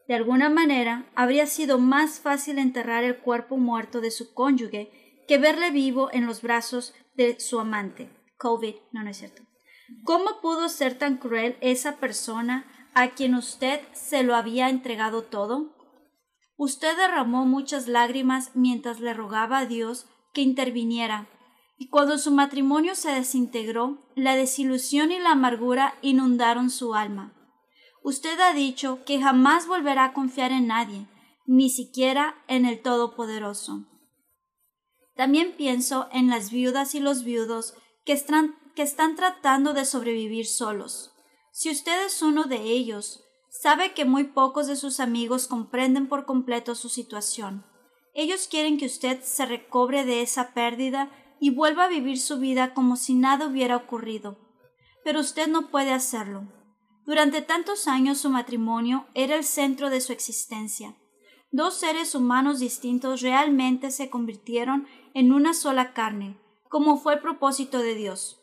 De 0.10 0.16
alguna 0.16 0.50
manera, 0.50 1.10
habría 1.16 1.46
sido 1.46 1.80
más 1.80 2.20
fácil 2.20 2.60
enterrar 2.60 3.06
el 3.06 3.20
cuerpo 3.20 3.56
muerto 3.56 4.02
de 4.02 4.12
su 4.12 4.34
cónyuge 4.34 5.09
que 5.30 5.38
verle 5.38 5.70
vivo 5.70 6.10
en 6.12 6.26
los 6.26 6.42
brazos 6.42 6.96
de 7.14 7.40
su 7.40 7.60
amante. 7.60 8.10
COVID, 8.40 8.74
no, 8.92 9.04
no 9.04 9.12
es 9.12 9.18
cierto. 9.18 9.44
¿Cómo 10.04 10.42
pudo 10.42 10.70
ser 10.70 10.98
tan 10.98 11.18
cruel 11.18 11.56
esa 11.62 11.98
persona 11.98 12.66
a 12.96 13.10
quien 13.10 13.36
usted 13.36 13.80
se 13.94 14.24
lo 14.24 14.36
había 14.36 14.70
entregado 14.70 15.22
todo? 15.22 15.76
Usted 16.58 16.98
derramó 16.98 17.46
muchas 17.46 17.88
lágrimas 17.88 18.50
mientras 18.56 19.02
le 19.02 19.14
rogaba 19.14 19.60
a 19.60 19.66
Dios 19.68 20.08
que 20.34 20.42
interviniera, 20.42 21.30
y 21.78 21.90
cuando 21.90 22.18
su 22.18 22.32
matrimonio 22.32 22.96
se 22.96 23.12
desintegró, 23.12 24.00
la 24.16 24.36
desilusión 24.36 25.12
y 25.12 25.20
la 25.20 25.34
amargura 25.34 25.94
inundaron 26.02 26.72
su 26.72 26.96
alma. 26.96 27.36
Usted 28.02 28.40
ha 28.40 28.54
dicho 28.56 29.06
que 29.06 29.22
jamás 29.22 29.68
volverá 29.68 30.06
a 30.06 30.14
confiar 30.14 30.52
en 30.52 30.66
nadie, 30.66 31.06
ni 31.46 31.70
siquiera 31.70 32.34
en 32.48 32.66
el 32.66 32.82
Todopoderoso. 32.82 33.86
También 35.20 35.52
pienso 35.58 36.08
en 36.14 36.30
las 36.30 36.50
viudas 36.50 36.96
y 36.96 37.02
los 37.02 37.26
viudos 37.26 37.74
que 38.06 38.14
están, 38.14 38.56
que 38.74 38.84
están 38.84 39.18
tratando 39.18 39.74
de 39.74 39.84
sobrevivir 39.84 40.46
solos. 40.48 41.12
Si 41.52 41.70
usted 41.70 42.06
es 42.06 42.22
uno 42.22 42.46
de 42.46 42.62
ellos, 42.62 43.26
sabe 43.50 43.94
que 43.94 44.06
muy 44.06 44.24
pocos 44.24 44.68
de 44.68 44.78
sus 44.78 45.02
amigos 45.02 45.48
comprenden 45.50 46.08
por 46.08 46.26
completo 46.26 46.74
su 46.74 46.88
situación. 46.88 47.66
Ellos 48.14 48.48
quieren 48.50 48.78
que 48.78 48.86
usted 48.86 49.22
se 49.22 49.46
recobre 49.46 50.06
de 50.06 50.22
esa 50.22 50.54
pérdida 50.54 51.12
y 51.42 51.50
vuelva 51.50 51.84
a 51.84 51.90
vivir 51.90 52.18
su 52.18 52.40
vida 52.40 52.74
como 52.74 52.96
si 52.96 53.14
nada 53.14 53.48
hubiera 53.48 53.76
ocurrido. 53.76 54.38
Pero 55.04 55.20
usted 55.20 55.50
no 55.50 55.70
puede 55.70 55.92
hacerlo. 55.92 56.48
Durante 57.06 57.42
tantos 57.42 57.90
años 57.90 58.20
su 58.20 58.30
matrimonio 58.30 59.06
era 59.16 59.36
el 59.36 59.44
centro 59.44 59.90
de 59.90 60.00
su 60.00 60.14
existencia. 60.14 60.96
Dos 61.52 61.74
seres 61.80 62.14
humanos 62.14 62.60
distintos 62.60 63.22
realmente 63.22 63.90
se 63.90 64.12
convirtieron 64.12 64.88
en 65.14 65.32
una 65.32 65.54
sola 65.54 65.94
carne, 65.94 66.38
como 66.70 66.98
fue 66.98 67.16
el 67.16 67.20
propósito 67.20 67.80
de 67.80 67.96
Dios. 67.96 68.40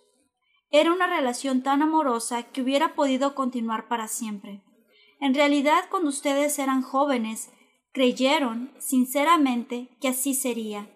Era 0.71 0.93
una 0.93 1.07
relación 1.07 1.63
tan 1.63 1.83
amorosa 1.83 2.43
que 2.45 2.63
hubiera 2.63 2.95
podido 2.95 3.35
continuar 3.35 3.89
para 3.89 4.09
siempre. 4.09 4.63
En 5.21 5.35
realidad, 5.35 5.85
cuando 5.91 6.09
ustedes 6.09 6.59
eran 6.59 6.83
jóvenes, 6.83 7.51
creyeron 7.93 8.75
sinceramente 8.79 9.97
que 10.01 10.09
así 10.09 10.35
sería. 10.35 10.91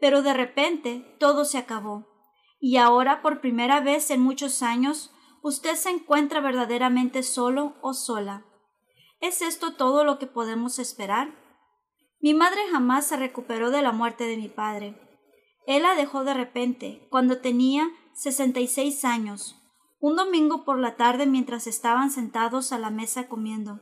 Pero 0.00 0.22
de 0.22 0.34
repente 0.34 1.16
todo 1.20 1.44
se 1.44 1.58
acabó, 1.58 2.08
y 2.60 2.76
ahora 2.76 3.22
por 3.22 3.40
primera 3.40 3.80
vez 3.80 4.10
en 4.10 4.20
muchos 4.20 4.62
años 4.62 5.12
usted 5.42 5.76
se 5.76 5.90
encuentra 5.90 6.40
verdaderamente 6.40 7.22
solo 7.22 7.76
o 7.82 7.94
sola. 7.94 8.44
¿Es 9.20 9.42
esto 9.42 9.74
todo 9.74 10.02
lo 10.02 10.18
que 10.18 10.26
podemos 10.26 10.78
esperar? 10.78 11.37
Mi 12.20 12.34
madre 12.34 12.60
jamás 12.72 13.06
se 13.06 13.16
recuperó 13.16 13.70
de 13.70 13.80
la 13.80 13.92
muerte 13.92 14.24
de 14.24 14.36
mi 14.36 14.48
padre. 14.48 14.96
Él 15.66 15.82
la 15.82 15.94
dejó 15.94 16.24
de 16.24 16.34
repente, 16.34 17.06
cuando 17.10 17.38
tenía 17.38 17.88
sesenta 18.12 18.58
y 18.58 18.66
seis 18.66 19.04
años, 19.04 19.56
un 20.00 20.16
domingo 20.16 20.64
por 20.64 20.78
la 20.78 20.96
tarde 20.96 21.26
mientras 21.26 21.66
estaban 21.66 22.10
sentados 22.10 22.72
a 22.72 22.78
la 22.78 22.90
mesa 22.90 23.28
comiendo. 23.28 23.80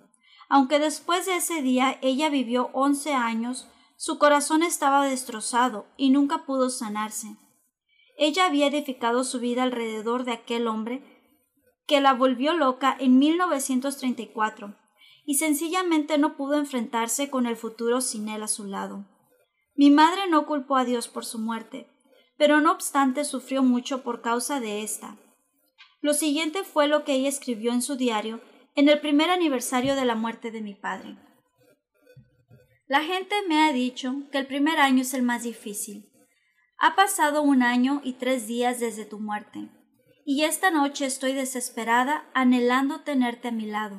Aunque 0.48 0.78
después 0.78 1.26
de 1.26 1.36
ese 1.36 1.62
día 1.62 1.98
ella 2.02 2.28
vivió 2.28 2.70
once 2.72 3.14
años, 3.14 3.68
su 3.96 4.18
corazón 4.18 4.62
estaba 4.62 5.06
destrozado 5.06 5.86
y 5.96 6.10
nunca 6.10 6.44
pudo 6.44 6.68
sanarse. 6.68 7.36
Ella 8.18 8.46
había 8.46 8.66
edificado 8.66 9.24
su 9.24 9.40
vida 9.40 9.62
alrededor 9.62 10.24
de 10.24 10.32
aquel 10.32 10.68
hombre 10.68 11.02
que 11.86 12.00
la 12.00 12.12
volvió 12.12 12.52
loca 12.52 12.94
en 12.98 13.18
1934 13.18 14.74
y 15.26 15.34
sencillamente 15.34 16.16
no 16.16 16.36
pudo 16.36 16.54
enfrentarse 16.54 17.28
con 17.28 17.46
el 17.46 17.56
futuro 17.56 18.00
sin 18.00 18.28
él 18.28 18.44
a 18.44 18.48
su 18.48 18.64
lado. 18.64 19.04
Mi 19.74 19.90
madre 19.90 20.28
no 20.30 20.46
culpó 20.46 20.76
a 20.76 20.84
Dios 20.84 21.08
por 21.08 21.26
su 21.26 21.38
muerte, 21.38 21.88
pero 22.38 22.60
no 22.60 22.72
obstante 22.72 23.24
sufrió 23.24 23.62
mucho 23.62 24.02
por 24.02 24.22
causa 24.22 24.60
de 24.60 24.82
esta. 24.82 25.18
Lo 26.00 26.14
siguiente 26.14 26.62
fue 26.62 26.86
lo 26.86 27.04
que 27.04 27.14
ella 27.14 27.28
escribió 27.28 27.72
en 27.72 27.82
su 27.82 27.96
diario 27.96 28.40
en 28.76 28.88
el 28.88 29.00
primer 29.00 29.30
aniversario 29.30 29.96
de 29.96 30.04
la 30.04 30.14
muerte 30.14 30.50
de 30.50 30.60
mi 30.60 30.74
padre. 30.74 31.18
La 32.86 33.02
gente 33.02 33.34
me 33.48 33.64
ha 33.64 33.72
dicho 33.72 34.14
que 34.30 34.38
el 34.38 34.46
primer 34.46 34.78
año 34.78 35.02
es 35.02 35.12
el 35.12 35.22
más 35.22 35.42
difícil. 35.42 36.08
Ha 36.78 36.94
pasado 36.94 37.42
un 37.42 37.62
año 37.62 38.00
y 38.04 38.12
tres 38.12 38.46
días 38.46 38.78
desde 38.78 39.06
tu 39.06 39.18
muerte, 39.18 39.70
y 40.24 40.44
esta 40.44 40.70
noche 40.70 41.06
estoy 41.06 41.32
desesperada 41.32 42.30
anhelando 42.32 43.00
tenerte 43.00 43.48
a 43.48 43.52
mi 43.52 43.66
lado. 43.66 43.96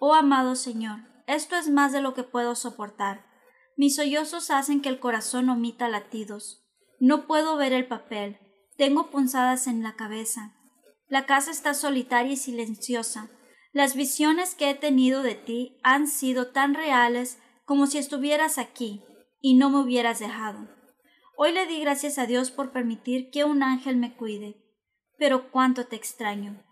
Oh 0.00 0.14
amado 0.14 0.54
Señor, 0.54 1.00
esto 1.26 1.56
es 1.56 1.68
más 1.68 1.92
de 1.92 2.00
lo 2.00 2.14
que 2.14 2.22
puedo 2.22 2.54
soportar. 2.54 3.26
Mis 3.76 3.96
sollozos 3.96 4.50
hacen 4.50 4.80
que 4.80 4.88
el 4.88 5.00
corazón 5.00 5.48
omita 5.48 5.88
latidos. 5.88 6.64
No 7.00 7.26
puedo 7.26 7.56
ver 7.56 7.72
el 7.72 7.86
papel. 7.86 8.38
Tengo 8.76 9.10
punzadas 9.10 9.66
en 9.66 9.82
la 9.82 9.94
cabeza. 9.96 10.54
La 11.08 11.26
casa 11.26 11.50
está 11.50 11.74
solitaria 11.74 12.32
y 12.32 12.36
silenciosa. 12.36 13.30
Las 13.72 13.94
visiones 13.94 14.54
que 14.54 14.70
he 14.70 14.74
tenido 14.74 15.22
de 15.22 15.34
ti 15.34 15.78
han 15.82 16.06
sido 16.06 16.48
tan 16.48 16.74
reales 16.74 17.38
como 17.64 17.86
si 17.86 17.98
estuvieras 17.98 18.58
aquí 18.58 19.04
y 19.40 19.54
no 19.54 19.70
me 19.70 19.80
hubieras 19.80 20.18
dejado. 20.18 20.68
Hoy 21.36 21.52
le 21.52 21.66
di 21.66 21.80
gracias 21.80 22.18
a 22.18 22.26
Dios 22.26 22.50
por 22.50 22.72
permitir 22.72 23.30
que 23.30 23.44
un 23.44 23.62
ángel 23.62 23.96
me 23.96 24.16
cuide. 24.16 24.64
Pero 25.18 25.50
cuánto 25.50 25.86
te 25.86 25.96
extraño. 25.96 26.64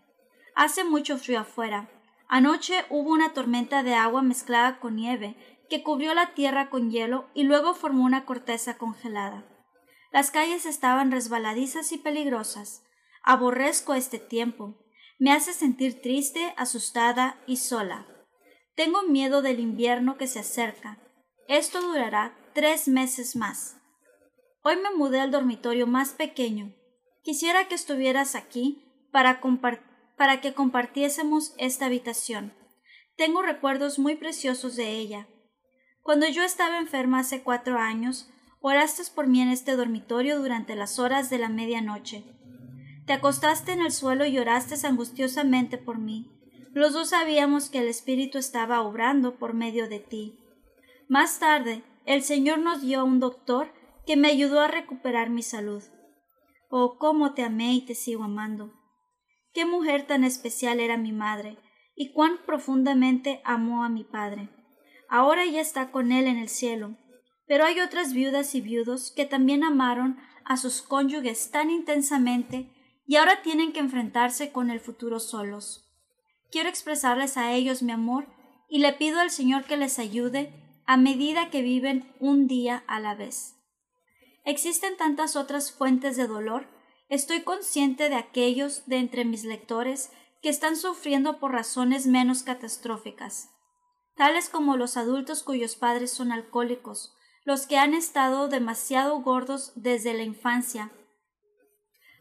Hace 0.54 0.84
mucho 0.84 1.18
frío 1.18 1.40
afuera. 1.40 1.90
Anoche 2.28 2.84
hubo 2.90 3.10
una 3.12 3.32
tormenta 3.32 3.82
de 3.82 3.94
agua 3.94 4.22
mezclada 4.22 4.80
con 4.80 4.96
nieve 4.96 5.36
que 5.68 5.82
cubrió 5.82 6.14
la 6.14 6.34
tierra 6.34 6.70
con 6.70 6.90
hielo 6.90 7.28
y 7.34 7.44
luego 7.44 7.74
formó 7.74 8.04
una 8.04 8.24
corteza 8.24 8.78
congelada. 8.78 9.44
Las 10.12 10.30
calles 10.30 10.66
estaban 10.66 11.10
resbaladizas 11.10 11.92
y 11.92 11.98
peligrosas. 11.98 12.82
Aborrezco 13.22 13.94
este 13.94 14.18
tiempo. 14.18 14.76
Me 15.18 15.32
hace 15.32 15.52
sentir 15.52 16.00
triste, 16.00 16.54
asustada 16.56 17.40
y 17.46 17.56
sola. 17.56 18.06
Tengo 18.74 19.02
miedo 19.02 19.42
del 19.42 19.60
invierno 19.60 20.16
que 20.16 20.26
se 20.26 20.40
acerca. 20.40 20.98
Esto 21.48 21.80
durará 21.80 22.36
tres 22.54 22.88
meses 22.88 23.36
más. 23.36 23.76
Hoy 24.62 24.76
me 24.76 24.94
mudé 24.96 25.20
al 25.20 25.30
dormitorio 25.30 25.86
más 25.86 26.10
pequeño. 26.10 26.74
Quisiera 27.22 27.68
que 27.68 27.74
estuvieras 27.74 28.34
aquí 28.34 28.82
para, 29.12 29.40
para 30.16 30.40
que 30.40 30.54
compartiésemos 30.54 31.54
esta 31.58 31.86
habitación. 31.86 32.54
Tengo 33.16 33.42
recuerdos 33.42 33.98
muy 33.98 34.16
preciosos 34.16 34.76
de 34.76 34.90
ella. 34.90 35.28
Cuando 36.02 36.28
yo 36.28 36.42
estaba 36.42 36.78
enferma 36.78 37.20
hace 37.20 37.42
cuatro 37.42 37.78
años, 37.78 38.30
oraste 38.60 39.02
por 39.14 39.26
mí 39.26 39.40
en 39.40 39.48
este 39.48 39.76
dormitorio 39.76 40.38
durante 40.38 40.76
las 40.76 40.98
horas 40.98 41.30
de 41.30 41.38
la 41.38 41.48
medianoche. 41.48 42.24
Te 43.06 43.12
acostaste 43.12 43.72
en 43.72 43.80
el 43.80 43.92
suelo 43.92 44.24
y 44.24 44.32
lloraste 44.32 44.74
angustiosamente 44.86 45.78
por 45.78 45.98
mí. 45.98 46.32
Los 46.72 46.92
dos 46.92 47.10
sabíamos 47.10 47.70
que 47.70 47.78
el 47.78 47.88
Espíritu 47.88 48.38
estaba 48.38 48.82
obrando 48.82 49.38
por 49.38 49.54
medio 49.54 49.88
de 49.88 50.00
ti. 50.00 50.38
Más 51.08 51.38
tarde, 51.38 51.84
el 52.04 52.22
Señor 52.22 52.58
nos 52.58 52.82
dio 52.82 53.00
a 53.00 53.04
un 53.04 53.20
doctor 53.20 53.72
que 54.06 54.16
me 54.16 54.28
ayudó 54.28 54.60
a 54.60 54.68
recuperar 54.68 55.30
mi 55.30 55.42
salud. 55.42 55.82
Oh, 56.68 56.98
cómo 56.98 57.32
te 57.32 57.42
amé 57.42 57.74
y 57.74 57.80
te 57.80 57.94
sigo 57.94 58.24
amando. 58.24 58.75
Qué 59.56 59.64
mujer 59.64 60.06
tan 60.06 60.22
especial 60.22 60.80
era 60.80 60.98
mi 60.98 61.12
madre, 61.12 61.56
y 61.94 62.12
cuán 62.12 62.44
profundamente 62.44 63.40
amó 63.42 63.84
a 63.84 63.88
mi 63.88 64.04
padre. 64.04 64.50
Ahora 65.08 65.44
ella 65.44 65.62
está 65.62 65.90
con 65.90 66.12
él 66.12 66.26
en 66.26 66.36
el 66.36 66.50
cielo. 66.50 66.98
Pero 67.46 67.64
hay 67.64 67.80
otras 67.80 68.12
viudas 68.12 68.54
y 68.54 68.60
viudos 68.60 69.10
que 69.16 69.24
también 69.24 69.64
amaron 69.64 70.18
a 70.44 70.58
sus 70.58 70.82
cónyuges 70.82 71.50
tan 71.50 71.70
intensamente 71.70 72.70
y 73.06 73.16
ahora 73.16 73.40
tienen 73.40 73.72
que 73.72 73.80
enfrentarse 73.80 74.52
con 74.52 74.68
el 74.68 74.78
futuro 74.78 75.20
solos. 75.20 75.88
Quiero 76.50 76.68
expresarles 76.68 77.38
a 77.38 77.54
ellos 77.54 77.82
mi 77.82 77.92
amor 77.92 78.26
y 78.68 78.80
le 78.80 78.92
pido 78.92 79.20
al 79.20 79.30
Señor 79.30 79.64
que 79.64 79.78
les 79.78 79.98
ayude 79.98 80.52
a 80.84 80.98
medida 80.98 81.48
que 81.48 81.62
viven 81.62 82.14
un 82.20 82.46
día 82.46 82.84
a 82.86 83.00
la 83.00 83.14
vez. 83.14 83.56
Existen 84.44 84.98
tantas 84.98 85.34
otras 85.34 85.72
fuentes 85.72 86.18
de 86.18 86.26
dolor. 86.26 86.75
Estoy 87.08 87.42
consciente 87.42 88.08
de 88.08 88.16
aquellos 88.16 88.86
de 88.86 88.96
entre 88.96 89.24
mis 89.24 89.44
lectores 89.44 90.10
que 90.42 90.48
están 90.48 90.76
sufriendo 90.76 91.38
por 91.38 91.52
razones 91.52 92.06
menos 92.06 92.42
catastróficas 92.42 93.50
tales 94.16 94.48
como 94.48 94.76
los 94.76 94.96
adultos 94.96 95.42
cuyos 95.42 95.76
padres 95.76 96.10
son 96.10 96.32
alcohólicos, 96.32 97.14
los 97.44 97.66
que 97.66 97.76
han 97.76 97.94
estado 97.94 98.48
demasiado 98.48 99.20
gordos 99.20 99.72
desde 99.76 100.14
la 100.14 100.22
infancia, 100.22 100.90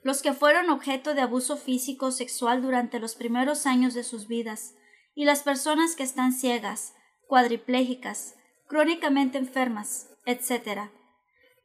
los 0.03 0.21
que 0.21 0.33
fueron 0.33 0.69
objeto 0.69 1.15
de 1.15 1.21
abuso 1.21 1.57
físico 1.57 2.07
o 2.07 2.11
sexual 2.11 2.61
durante 2.61 2.99
los 2.99 3.15
primeros 3.15 3.65
años 3.65 3.93
de 3.95 4.03
sus 4.03 4.27
vidas, 4.27 4.75
y 5.15 5.23
las 5.23 5.41
personas 5.41 5.95
que 5.95 6.03
están 6.03 6.33
ciegas, 6.33 6.93
cuadriplégicas, 7.27 8.35
crónicamente 8.67 9.37
enfermas, 9.37 10.09
etc. 10.25 10.91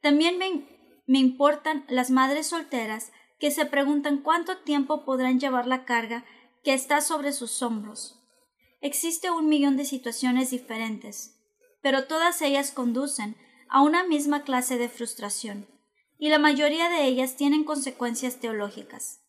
También 0.01 0.37
me, 0.37 0.65
me 1.11 1.19
importan 1.19 1.83
las 1.89 2.09
madres 2.09 2.47
solteras 2.47 3.11
que 3.37 3.51
se 3.51 3.65
preguntan 3.65 4.19
cuánto 4.19 4.59
tiempo 4.59 5.03
podrán 5.03 5.41
llevar 5.41 5.67
la 5.67 5.83
carga 5.83 6.23
que 6.63 6.73
está 6.73 7.01
sobre 7.01 7.33
sus 7.33 7.61
hombros. 7.61 8.23
Existe 8.79 9.29
un 9.29 9.49
millón 9.49 9.75
de 9.75 9.83
situaciones 9.83 10.51
diferentes, 10.51 11.37
pero 11.81 12.05
todas 12.05 12.41
ellas 12.41 12.71
conducen 12.71 13.35
a 13.67 13.81
una 13.81 14.05
misma 14.05 14.43
clase 14.43 14.77
de 14.77 14.87
frustración, 14.87 15.67
y 16.17 16.29
la 16.29 16.39
mayoría 16.39 16.87
de 16.87 17.03
ellas 17.03 17.35
tienen 17.35 17.65
consecuencias 17.65 18.39
teológicas. 18.39 19.19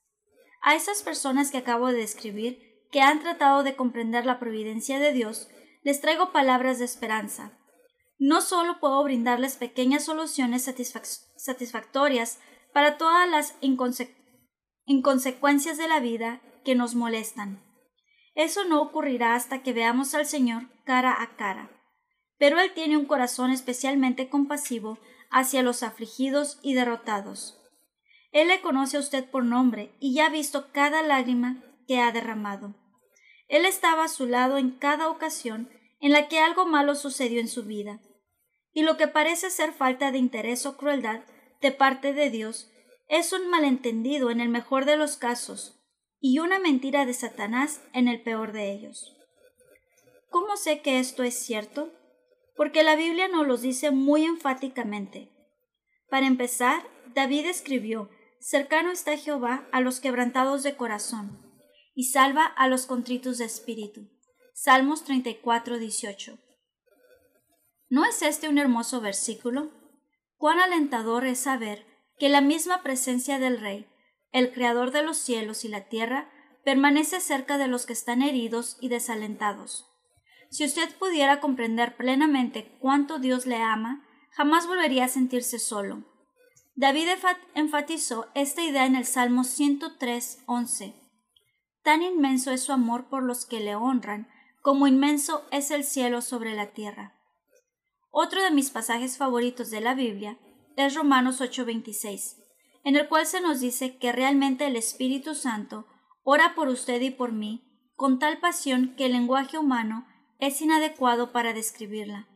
A 0.62 0.76
esas 0.76 1.02
personas 1.02 1.50
que 1.50 1.58
acabo 1.58 1.88
de 1.88 1.98
describir, 1.98 2.86
que 2.92 3.00
han 3.00 3.18
tratado 3.18 3.64
de 3.64 3.74
comprender 3.74 4.24
la 4.24 4.38
providencia 4.38 5.00
de 5.00 5.12
Dios, 5.12 5.48
les 5.82 6.00
traigo 6.00 6.30
palabras 6.30 6.78
de 6.78 6.84
esperanza. 6.84 7.58
No 8.20 8.40
solo 8.40 8.78
puedo 8.78 9.02
brindarles 9.02 9.56
pequeñas 9.56 10.04
soluciones 10.04 10.68
satisfactorias 11.44 12.38
para 12.72 12.96
todas 12.96 13.28
las 13.28 13.54
inconsecuencias 14.86 15.78
de 15.78 15.88
la 15.88 16.00
vida 16.00 16.40
que 16.64 16.74
nos 16.74 16.94
molestan, 16.94 17.62
eso 18.34 18.64
no 18.64 18.80
ocurrirá 18.80 19.34
hasta 19.34 19.62
que 19.62 19.72
veamos 19.72 20.14
al 20.14 20.26
Señor 20.26 20.68
cara 20.84 21.22
a 21.22 21.36
cara. 21.36 21.70
Pero 22.38 22.58
Él 22.60 22.72
tiene 22.72 22.96
un 22.96 23.04
corazón 23.04 23.50
especialmente 23.50 24.28
compasivo 24.28 24.98
hacia 25.30 25.62
los 25.62 25.82
afligidos 25.82 26.58
y 26.62 26.74
derrotados. 26.74 27.58
Él 28.32 28.48
le 28.48 28.60
conoce 28.62 28.96
a 28.96 29.00
usted 29.00 29.28
por 29.30 29.44
nombre 29.44 29.94
y 30.00 30.14
ya 30.14 30.26
ha 30.26 30.30
visto 30.30 30.72
cada 30.72 31.02
lágrima 31.02 31.62
que 31.86 32.00
ha 32.00 32.10
derramado. 32.12 32.74
Él 33.48 33.66
estaba 33.66 34.04
a 34.04 34.08
su 34.08 34.26
lado 34.26 34.56
en 34.56 34.70
cada 34.70 35.10
ocasión 35.10 35.68
en 36.00 36.12
la 36.12 36.28
que 36.28 36.40
algo 36.40 36.64
malo 36.64 36.94
sucedió 36.94 37.40
en 37.40 37.48
su 37.48 37.64
vida. 37.64 38.00
Y 38.72 38.82
lo 38.82 38.96
que 38.96 39.08
parece 39.08 39.50
ser 39.50 39.72
falta 39.72 40.10
de 40.10 40.18
interés 40.18 40.64
o 40.64 40.78
crueldad 40.78 41.20
de 41.62 41.70
parte 41.70 42.12
de 42.12 42.28
Dios 42.28 42.70
es 43.08 43.32
un 43.32 43.48
malentendido 43.48 44.30
en 44.30 44.40
el 44.40 44.48
mejor 44.48 44.84
de 44.84 44.96
los 44.96 45.16
casos, 45.16 45.78
y 46.20 46.40
una 46.40 46.58
mentira 46.58 47.06
de 47.06 47.14
Satanás 47.14 47.82
en 47.92 48.08
el 48.08 48.22
peor 48.22 48.52
de 48.52 48.72
ellos. 48.72 49.16
¿Cómo 50.28 50.56
sé 50.56 50.82
que 50.82 50.98
esto 50.98 51.22
es 51.22 51.34
cierto? 51.34 51.92
Porque 52.56 52.82
la 52.82 52.96
Biblia 52.96 53.28
nos 53.28 53.46
lo 53.46 53.56
dice 53.56 53.90
muy 53.90 54.24
enfáticamente. 54.24 55.30
Para 56.10 56.26
empezar, 56.26 56.82
David 57.14 57.46
escribió, 57.46 58.10
Cercano 58.40 58.90
está 58.90 59.16
Jehová 59.16 59.68
a 59.72 59.80
los 59.80 60.00
quebrantados 60.00 60.62
de 60.62 60.76
corazón, 60.76 61.38
y 61.94 62.04
salva 62.04 62.44
a 62.44 62.66
los 62.66 62.86
contritos 62.86 63.38
de 63.38 63.44
espíritu. 63.44 64.08
Salmos 64.54 65.04
34, 65.04 65.78
18. 65.78 66.38
¿No 67.88 68.04
es 68.04 68.22
este 68.22 68.48
un 68.48 68.58
hermoso 68.58 69.00
versículo? 69.00 69.81
Cuán 70.42 70.58
alentador 70.58 71.24
es 71.24 71.38
saber 71.38 71.86
que 72.18 72.28
la 72.28 72.40
misma 72.40 72.82
presencia 72.82 73.38
del 73.38 73.60
Rey 73.60 73.86
el 74.32 74.52
Creador 74.52 74.90
de 74.90 75.04
los 75.04 75.18
cielos 75.18 75.64
y 75.64 75.68
la 75.68 75.82
tierra, 75.82 76.28
permanece 76.64 77.20
cerca 77.20 77.58
de 77.58 77.68
los 77.68 77.86
que 77.86 77.92
están 77.92 78.22
heridos 78.22 78.76
y 78.80 78.88
desalentados. 78.88 79.88
Si 80.50 80.64
usted 80.64 80.92
pudiera 80.96 81.38
comprender 81.38 81.96
plenamente 81.96 82.76
cuánto 82.80 83.20
Dios 83.20 83.46
le 83.46 83.62
ama, 83.62 84.04
jamás 84.32 84.66
volvería 84.66 85.04
a 85.04 85.08
sentirse 85.08 85.60
solo. 85.60 86.02
David 86.74 87.08
enfatizó 87.54 88.26
esta 88.34 88.62
idea 88.64 88.86
en 88.86 88.96
el 88.96 89.04
Salmo 89.04 89.44
103, 89.44 90.42
11. 90.46 90.94
Tan 91.84 92.02
inmenso 92.02 92.50
es 92.50 92.62
su 92.62 92.72
amor 92.72 93.08
por 93.08 93.22
los 93.22 93.46
que 93.46 93.60
le 93.60 93.76
honran, 93.76 94.28
como 94.60 94.88
inmenso 94.88 95.46
es 95.52 95.70
el 95.70 95.84
cielo 95.84 96.20
sobre 96.20 96.54
la 96.56 96.72
tierra. 96.72 97.14
Otro 98.12 98.40
de 98.42 98.52
mis 98.52 98.70
pasajes 98.70 99.16
favoritos 99.16 99.70
de 99.70 99.80
la 99.80 99.94
Biblia 99.94 100.38
es 100.76 100.94
Romanos 100.94 101.40
8:26 101.40 102.42
en 102.84 102.96
el 102.96 103.08
cual 103.08 103.26
se 103.26 103.40
nos 103.40 103.60
dice 103.60 103.96
que 103.96 104.12
realmente 104.12 104.66
el 104.66 104.76
Espíritu 104.76 105.34
Santo 105.34 105.86
ora 106.24 106.54
por 106.54 106.68
usted 106.68 107.00
y 107.00 107.10
por 107.10 107.32
mí 107.32 107.64
con 107.94 108.18
tal 108.18 108.38
pasión 108.38 108.94
que 108.96 109.06
el 109.06 109.12
lenguaje 109.12 109.58
humano 109.58 110.06
es 110.38 110.60
inadecuado 110.60 111.32
para 111.32 111.52
describirla. 111.52 112.28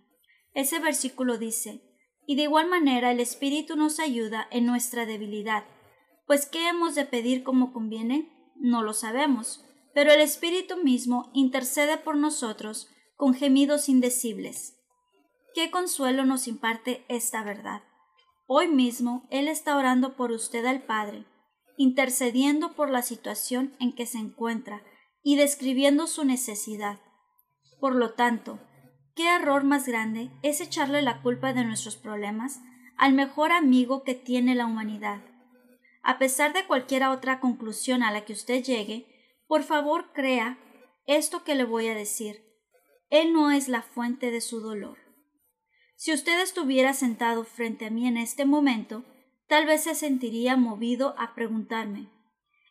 Ese 0.55 0.79
versículo 0.79 1.39
dice, 1.39 1.83
y 2.27 2.37
de 2.37 2.43
igual 2.43 2.69
manera 2.69 3.11
el 3.11 3.21
Espíritu 3.21 3.77
nos 3.77 3.99
ayuda 3.99 4.47
en 4.51 4.67
nuestra 4.67 5.07
debilidad, 5.07 5.65
pues 6.27 6.47
¿qué 6.47 6.69
hemos 6.69 6.95
de 6.95 7.05
pedir 7.05 7.43
como 7.43 7.73
conviene? 7.73 8.33
No 8.55 8.83
lo 8.83 8.93
sabemos, 8.93 9.65
pero 9.95 10.13
el 10.13 10.21
Espíritu 10.21 10.77
mismo 10.77 11.31
intercede 11.35 11.99
por 11.99 12.17
nosotros 12.17 12.89
con 13.17 13.35
gemidos 13.35 13.89
indecibles. 13.89 14.76
¿Qué 15.57 15.71
consuelo 15.71 16.27
nos 16.27 16.49
imparte 16.49 17.07
esta 17.09 17.43
verdad? 17.43 17.81
Hoy 18.47 18.69
mismo 18.69 19.27
Él 19.31 19.49
está 19.49 19.79
orando 19.79 20.15
por 20.15 20.31
usted 20.31 20.67
al 20.67 20.83
Padre, 20.83 21.25
intercediendo 21.79 22.75
por 22.75 22.91
la 22.91 23.01
situación 23.01 23.75
en 23.81 23.95
que 23.95 24.05
se 24.05 24.19
encuentra 24.19 24.83
y 25.23 25.37
describiendo 25.37 26.09
su 26.09 26.27
necesidad. 26.27 27.01
Por 27.81 27.95
lo 27.95 28.13
tanto, 28.13 28.61
¿Qué 29.15 29.35
error 29.35 29.65
más 29.65 29.89
grande 29.89 30.31
es 30.43 30.61
echarle 30.61 31.01
la 31.01 31.23
culpa 31.23 31.55
de 31.55 31.65
nuestros 31.65 31.97
problemas 31.97 32.61
al 32.99 33.15
mejor 33.15 33.51
amigo 33.51 34.03
que 34.05 34.15
tiene 34.15 34.55
la 34.55 34.67
humanidad? 34.67 35.23
A 36.03 36.19
pesar 36.19 36.53
de 36.53 36.67
cualquier 36.67 37.05
otra 37.05 37.41
conclusión 37.41 38.03
a 38.03 38.13
la 38.13 38.27
que 38.27 38.35
usted 38.35 38.63
llegue, 38.63 39.07
por 39.47 39.63
favor 39.63 40.13
crea 40.13 40.59
esto 41.07 41.45
que 41.45 41.55
le 41.55 41.65
voy 41.65 41.89
a 41.89 41.95
decir. 41.95 42.45
Él 43.09 43.33
no 43.33 43.51
es 43.51 43.69
la 43.69 43.81
fuente 43.81 44.31
de 44.31 44.43
su 44.43 44.61
dolor. 44.61 45.06
Si 45.97 46.13
usted 46.13 46.41
estuviera 46.41 46.95
sentado 46.95 47.45
frente 47.45 47.87
a 47.87 47.91
mí 47.91 48.07
en 48.07 48.17
este 48.17 48.45
momento, 48.45 49.05
tal 49.49 49.67
vez 49.67 49.83
se 49.85 49.95
sentiría 49.95 50.57
movido 50.57 51.15
a 51.19 51.35
preguntarme 51.35 52.11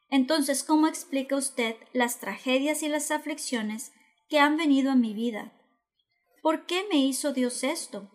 entonces, 0.09 0.63
¿cómo 0.63 0.87
explica 0.87 1.35
usted 1.35 1.75
las 1.93 2.19
tragedias 2.19 2.83
y 2.83 2.89
las 2.89 3.11
aflicciones 3.11 3.91
que 4.29 4.39
han 4.39 4.57
venido 4.57 4.91
a 4.91 4.95
mi 4.95 5.13
vida? 5.13 5.51
¿Por 6.41 6.65
qué 6.65 6.85
me 6.89 6.97
hizo 6.97 7.33
Dios 7.33 7.63
esto? 7.63 8.11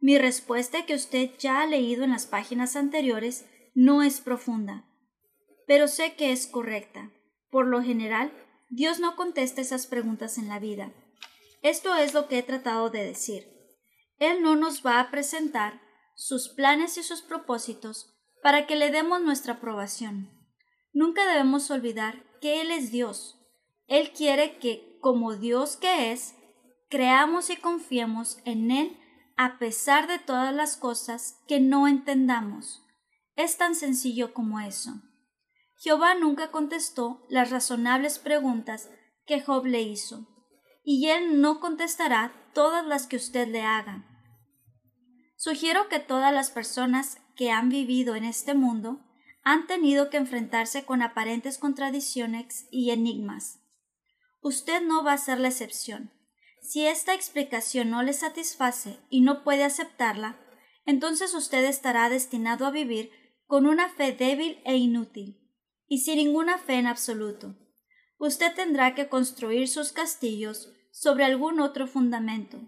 Mi 0.00 0.16
respuesta 0.16 0.86
que 0.86 0.94
usted 0.94 1.30
ya 1.38 1.60
ha 1.60 1.66
leído 1.66 2.04
en 2.04 2.10
las 2.10 2.26
páginas 2.26 2.74
anteriores 2.74 3.46
no 3.74 4.02
es 4.02 4.20
profunda, 4.20 4.86
pero 5.66 5.88
sé 5.88 6.14
que 6.14 6.32
es 6.32 6.46
correcta. 6.46 7.12
Por 7.50 7.66
lo 7.66 7.82
general, 7.82 8.32
Dios 8.70 8.98
no 8.98 9.14
contesta 9.14 9.60
esas 9.60 9.86
preguntas 9.86 10.38
en 10.38 10.48
la 10.48 10.58
vida. 10.58 10.92
Esto 11.62 11.94
es 11.94 12.14
lo 12.14 12.28
que 12.28 12.38
he 12.38 12.42
tratado 12.42 12.88
de 12.88 13.04
decir. 13.04 13.59
Él 14.20 14.42
no 14.42 14.54
nos 14.54 14.86
va 14.86 15.00
a 15.00 15.10
presentar 15.10 15.80
sus 16.14 16.50
planes 16.50 16.98
y 16.98 17.02
sus 17.02 17.22
propósitos 17.22 18.14
para 18.42 18.66
que 18.66 18.76
le 18.76 18.90
demos 18.90 19.22
nuestra 19.22 19.54
aprobación. 19.54 20.30
Nunca 20.92 21.26
debemos 21.26 21.70
olvidar 21.70 22.22
que 22.40 22.60
Él 22.60 22.70
es 22.70 22.92
Dios. 22.92 23.40
Él 23.86 24.12
quiere 24.12 24.58
que, 24.58 24.98
como 25.00 25.34
Dios 25.36 25.76
que 25.76 26.12
es, 26.12 26.34
creamos 26.90 27.48
y 27.50 27.56
confiemos 27.56 28.38
en 28.44 28.70
Él 28.70 28.96
a 29.36 29.58
pesar 29.58 30.06
de 30.06 30.18
todas 30.18 30.54
las 30.54 30.76
cosas 30.76 31.40
que 31.48 31.58
no 31.58 31.88
entendamos. 31.88 32.84
Es 33.36 33.56
tan 33.56 33.74
sencillo 33.74 34.34
como 34.34 34.60
eso. 34.60 34.92
Jehová 35.78 36.14
nunca 36.14 36.50
contestó 36.50 37.24
las 37.30 37.50
razonables 37.50 38.18
preguntas 38.18 38.90
que 39.24 39.40
Job 39.40 39.64
le 39.64 39.80
hizo, 39.80 40.26
y 40.84 41.08
él 41.08 41.40
no 41.40 41.58
contestará 41.58 42.34
todas 42.52 42.84
las 42.84 43.06
que 43.06 43.16
usted 43.16 43.48
le 43.48 43.62
haga. 43.62 44.09
Sugiero 45.42 45.88
que 45.88 46.00
todas 46.00 46.34
las 46.34 46.50
personas 46.50 47.16
que 47.34 47.50
han 47.50 47.70
vivido 47.70 48.14
en 48.14 48.24
este 48.24 48.52
mundo 48.52 49.00
han 49.42 49.66
tenido 49.66 50.10
que 50.10 50.18
enfrentarse 50.18 50.84
con 50.84 51.00
aparentes 51.00 51.56
contradicciones 51.56 52.66
y 52.70 52.90
enigmas. 52.90 53.58
Usted 54.42 54.82
no 54.82 55.02
va 55.02 55.14
a 55.14 55.18
ser 55.18 55.40
la 55.40 55.48
excepción. 55.48 56.12
Si 56.60 56.86
esta 56.86 57.14
explicación 57.14 57.88
no 57.88 58.02
le 58.02 58.12
satisface 58.12 58.98
y 59.08 59.22
no 59.22 59.42
puede 59.42 59.64
aceptarla, 59.64 60.38
entonces 60.84 61.32
usted 61.32 61.64
estará 61.64 62.10
destinado 62.10 62.66
a 62.66 62.70
vivir 62.70 63.10
con 63.46 63.64
una 63.64 63.88
fe 63.88 64.12
débil 64.12 64.60
e 64.66 64.76
inútil, 64.76 65.40
y 65.86 66.00
sin 66.00 66.16
ninguna 66.16 66.58
fe 66.58 66.74
en 66.74 66.86
absoluto. 66.86 67.56
Usted 68.18 68.54
tendrá 68.54 68.94
que 68.94 69.08
construir 69.08 69.68
sus 69.68 69.92
castillos 69.92 70.70
sobre 70.92 71.24
algún 71.24 71.60
otro 71.60 71.86
fundamento. 71.86 72.60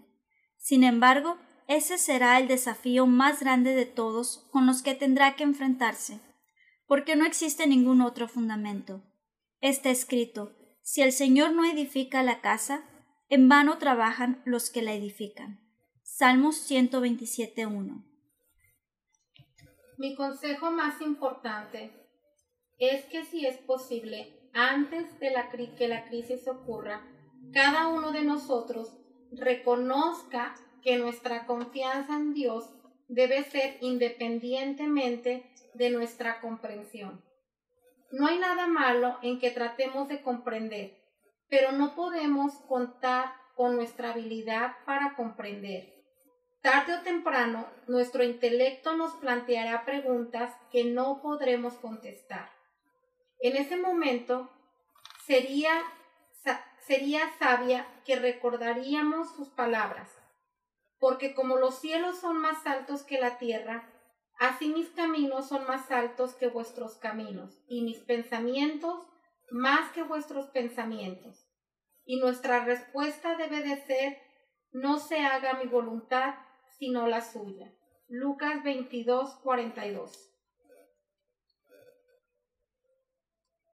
Sin 0.57 0.83
embargo, 0.83 1.37
ese 1.67 1.97
será 1.97 2.39
el 2.39 2.47
desafío 2.47 3.05
más 3.05 3.39
grande 3.39 3.75
de 3.75 3.85
todos 3.85 4.47
con 4.51 4.65
los 4.65 4.81
que 4.81 4.95
tendrá 4.95 5.35
que 5.35 5.43
enfrentarse 5.43 6.19
porque 6.87 7.15
no 7.15 7.25
existe 7.25 7.65
ningún 7.67 8.01
otro 8.01 8.27
fundamento. 8.27 9.01
Está 9.61 9.89
escrito, 9.89 10.55
si 10.83 11.01
el 11.01 11.11
Señor 11.11 11.51
no 11.53 11.65
edifica 11.65 12.23
la 12.23 12.41
casa, 12.41 12.83
en 13.29 13.49
vano 13.49 13.77
trabajan 13.77 14.41
los 14.45 14.69
que 14.69 14.81
la 14.81 14.93
edifican. 14.93 15.59
Salmos 16.03 16.69
127.1. 16.69 18.03
Mi 19.97 20.15
consejo 20.15 20.71
más 20.71 21.01
importante 21.01 21.91
es 22.77 23.05
que 23.05 23.23
si 23.25 23.45
es 23.45 23.57
posible, 23.57 24.51
antes 24.53 25.19
de 25.19 25.31
la 25.31 25.49
que 25.49 25.87
la 25.87 26.07
crisis 26.09 26.47
ocurra, 26.47 27.07
cada 27.53 27.87
uno 27.87 28.11
de 28.11 28.23
nosotros 28.23 28.93
reconozca 29.31 30.53
que 30.83 30.97
nuestra 30.97 31.45
confianza 31.45 32.13
en 32.15 32.33
Dios 32.33 32.69
debe 33.07 33.43
ser 33.43 33.77
independientemente 33.81 35.49
de 35.73 35.89
nuestra 35.89 36.41
comprensión. 36.41 37.23
No 38.11 38.27
hay 38.27 38.37
nada 38.37 38.67
malo 38.67 39.17
en 39.21 39.39
que 39.39 39.51
tratemos 39.51 40.07
de 40.07 40.21
comprender, 40.21 40.99
pero 41.49 41.71
no 41.71 41.95
podemos 41.95 42.53
contar 42.67 43.33
con 43.55 43.75
nuestra 43.75 44.11
habilidad 44.11 44.73
para 44.85 45.15
comprender. 45.15 45.93
Tarde 46.61 46.93
o 46.93 47.01
temprano, 47.01 47.67
nuestro 47.87 48.23
intelecto 48.23 48.95
nos 48.95 49.13
planteará 49.15 49.83
preguntas 49.85 50.53
que 50.71 50.85
no 50.85 51.21
podremos 51.21 51.73
contestar. 51.75 52.49
En 53.39 53.57
ese 53.57 53.75
momento, 53.75 54.49
sería, 55.25 55.71
sería 56.79 57.21
sabia 57.37 57.85
que 58.05 58.15
recordaríamos 58.15 59.35
sus 59.35 59.49
palabras 59.49 60.22
porque 61.03 61.35
como 61.35 61.57
los 61.57 61.79
cielos 61.79 62.17
son 62.19 62.37
más 62.37 62.65
altos 62.65 63.03
que 63.03 63.19
la 63.19 63.37
tierra, 63.37 63.91
así 64.39 64.69
mis 64.69 64.87
caminos 64.91 65.49
son 65.49 65.67
más 65.67 65.91
altos 65.91 66.33
que 66.33 66.47
vuestros 66.47 66.95
caminos, 66.95 67.61
y 67.67 67.81
mis 67.81 67.99
pensamientos 67.99 69.05
más 69.51 69.91
que 69.91 70.01
vuestros 70.01 70.45
pensamientos. 70.51 71.45
Y 72.05 72.21
nuestra 72.21 72.63
respuesta 72.63 73.35
debe 73.35 73.61
de 73.63 73.85
ser, 73.85 74.17
no 74.71 74.97
se 74.97 75.19
haga 75.19 75.55
mi 75.55 75.65
voluntad, 75.65 76.35
sino 76.79 77.05
la 77.05 77.19
suya. 77.19 77.69
Lucas 78.07 78.63
22, 78.63 79.41
42. 79.43 80.32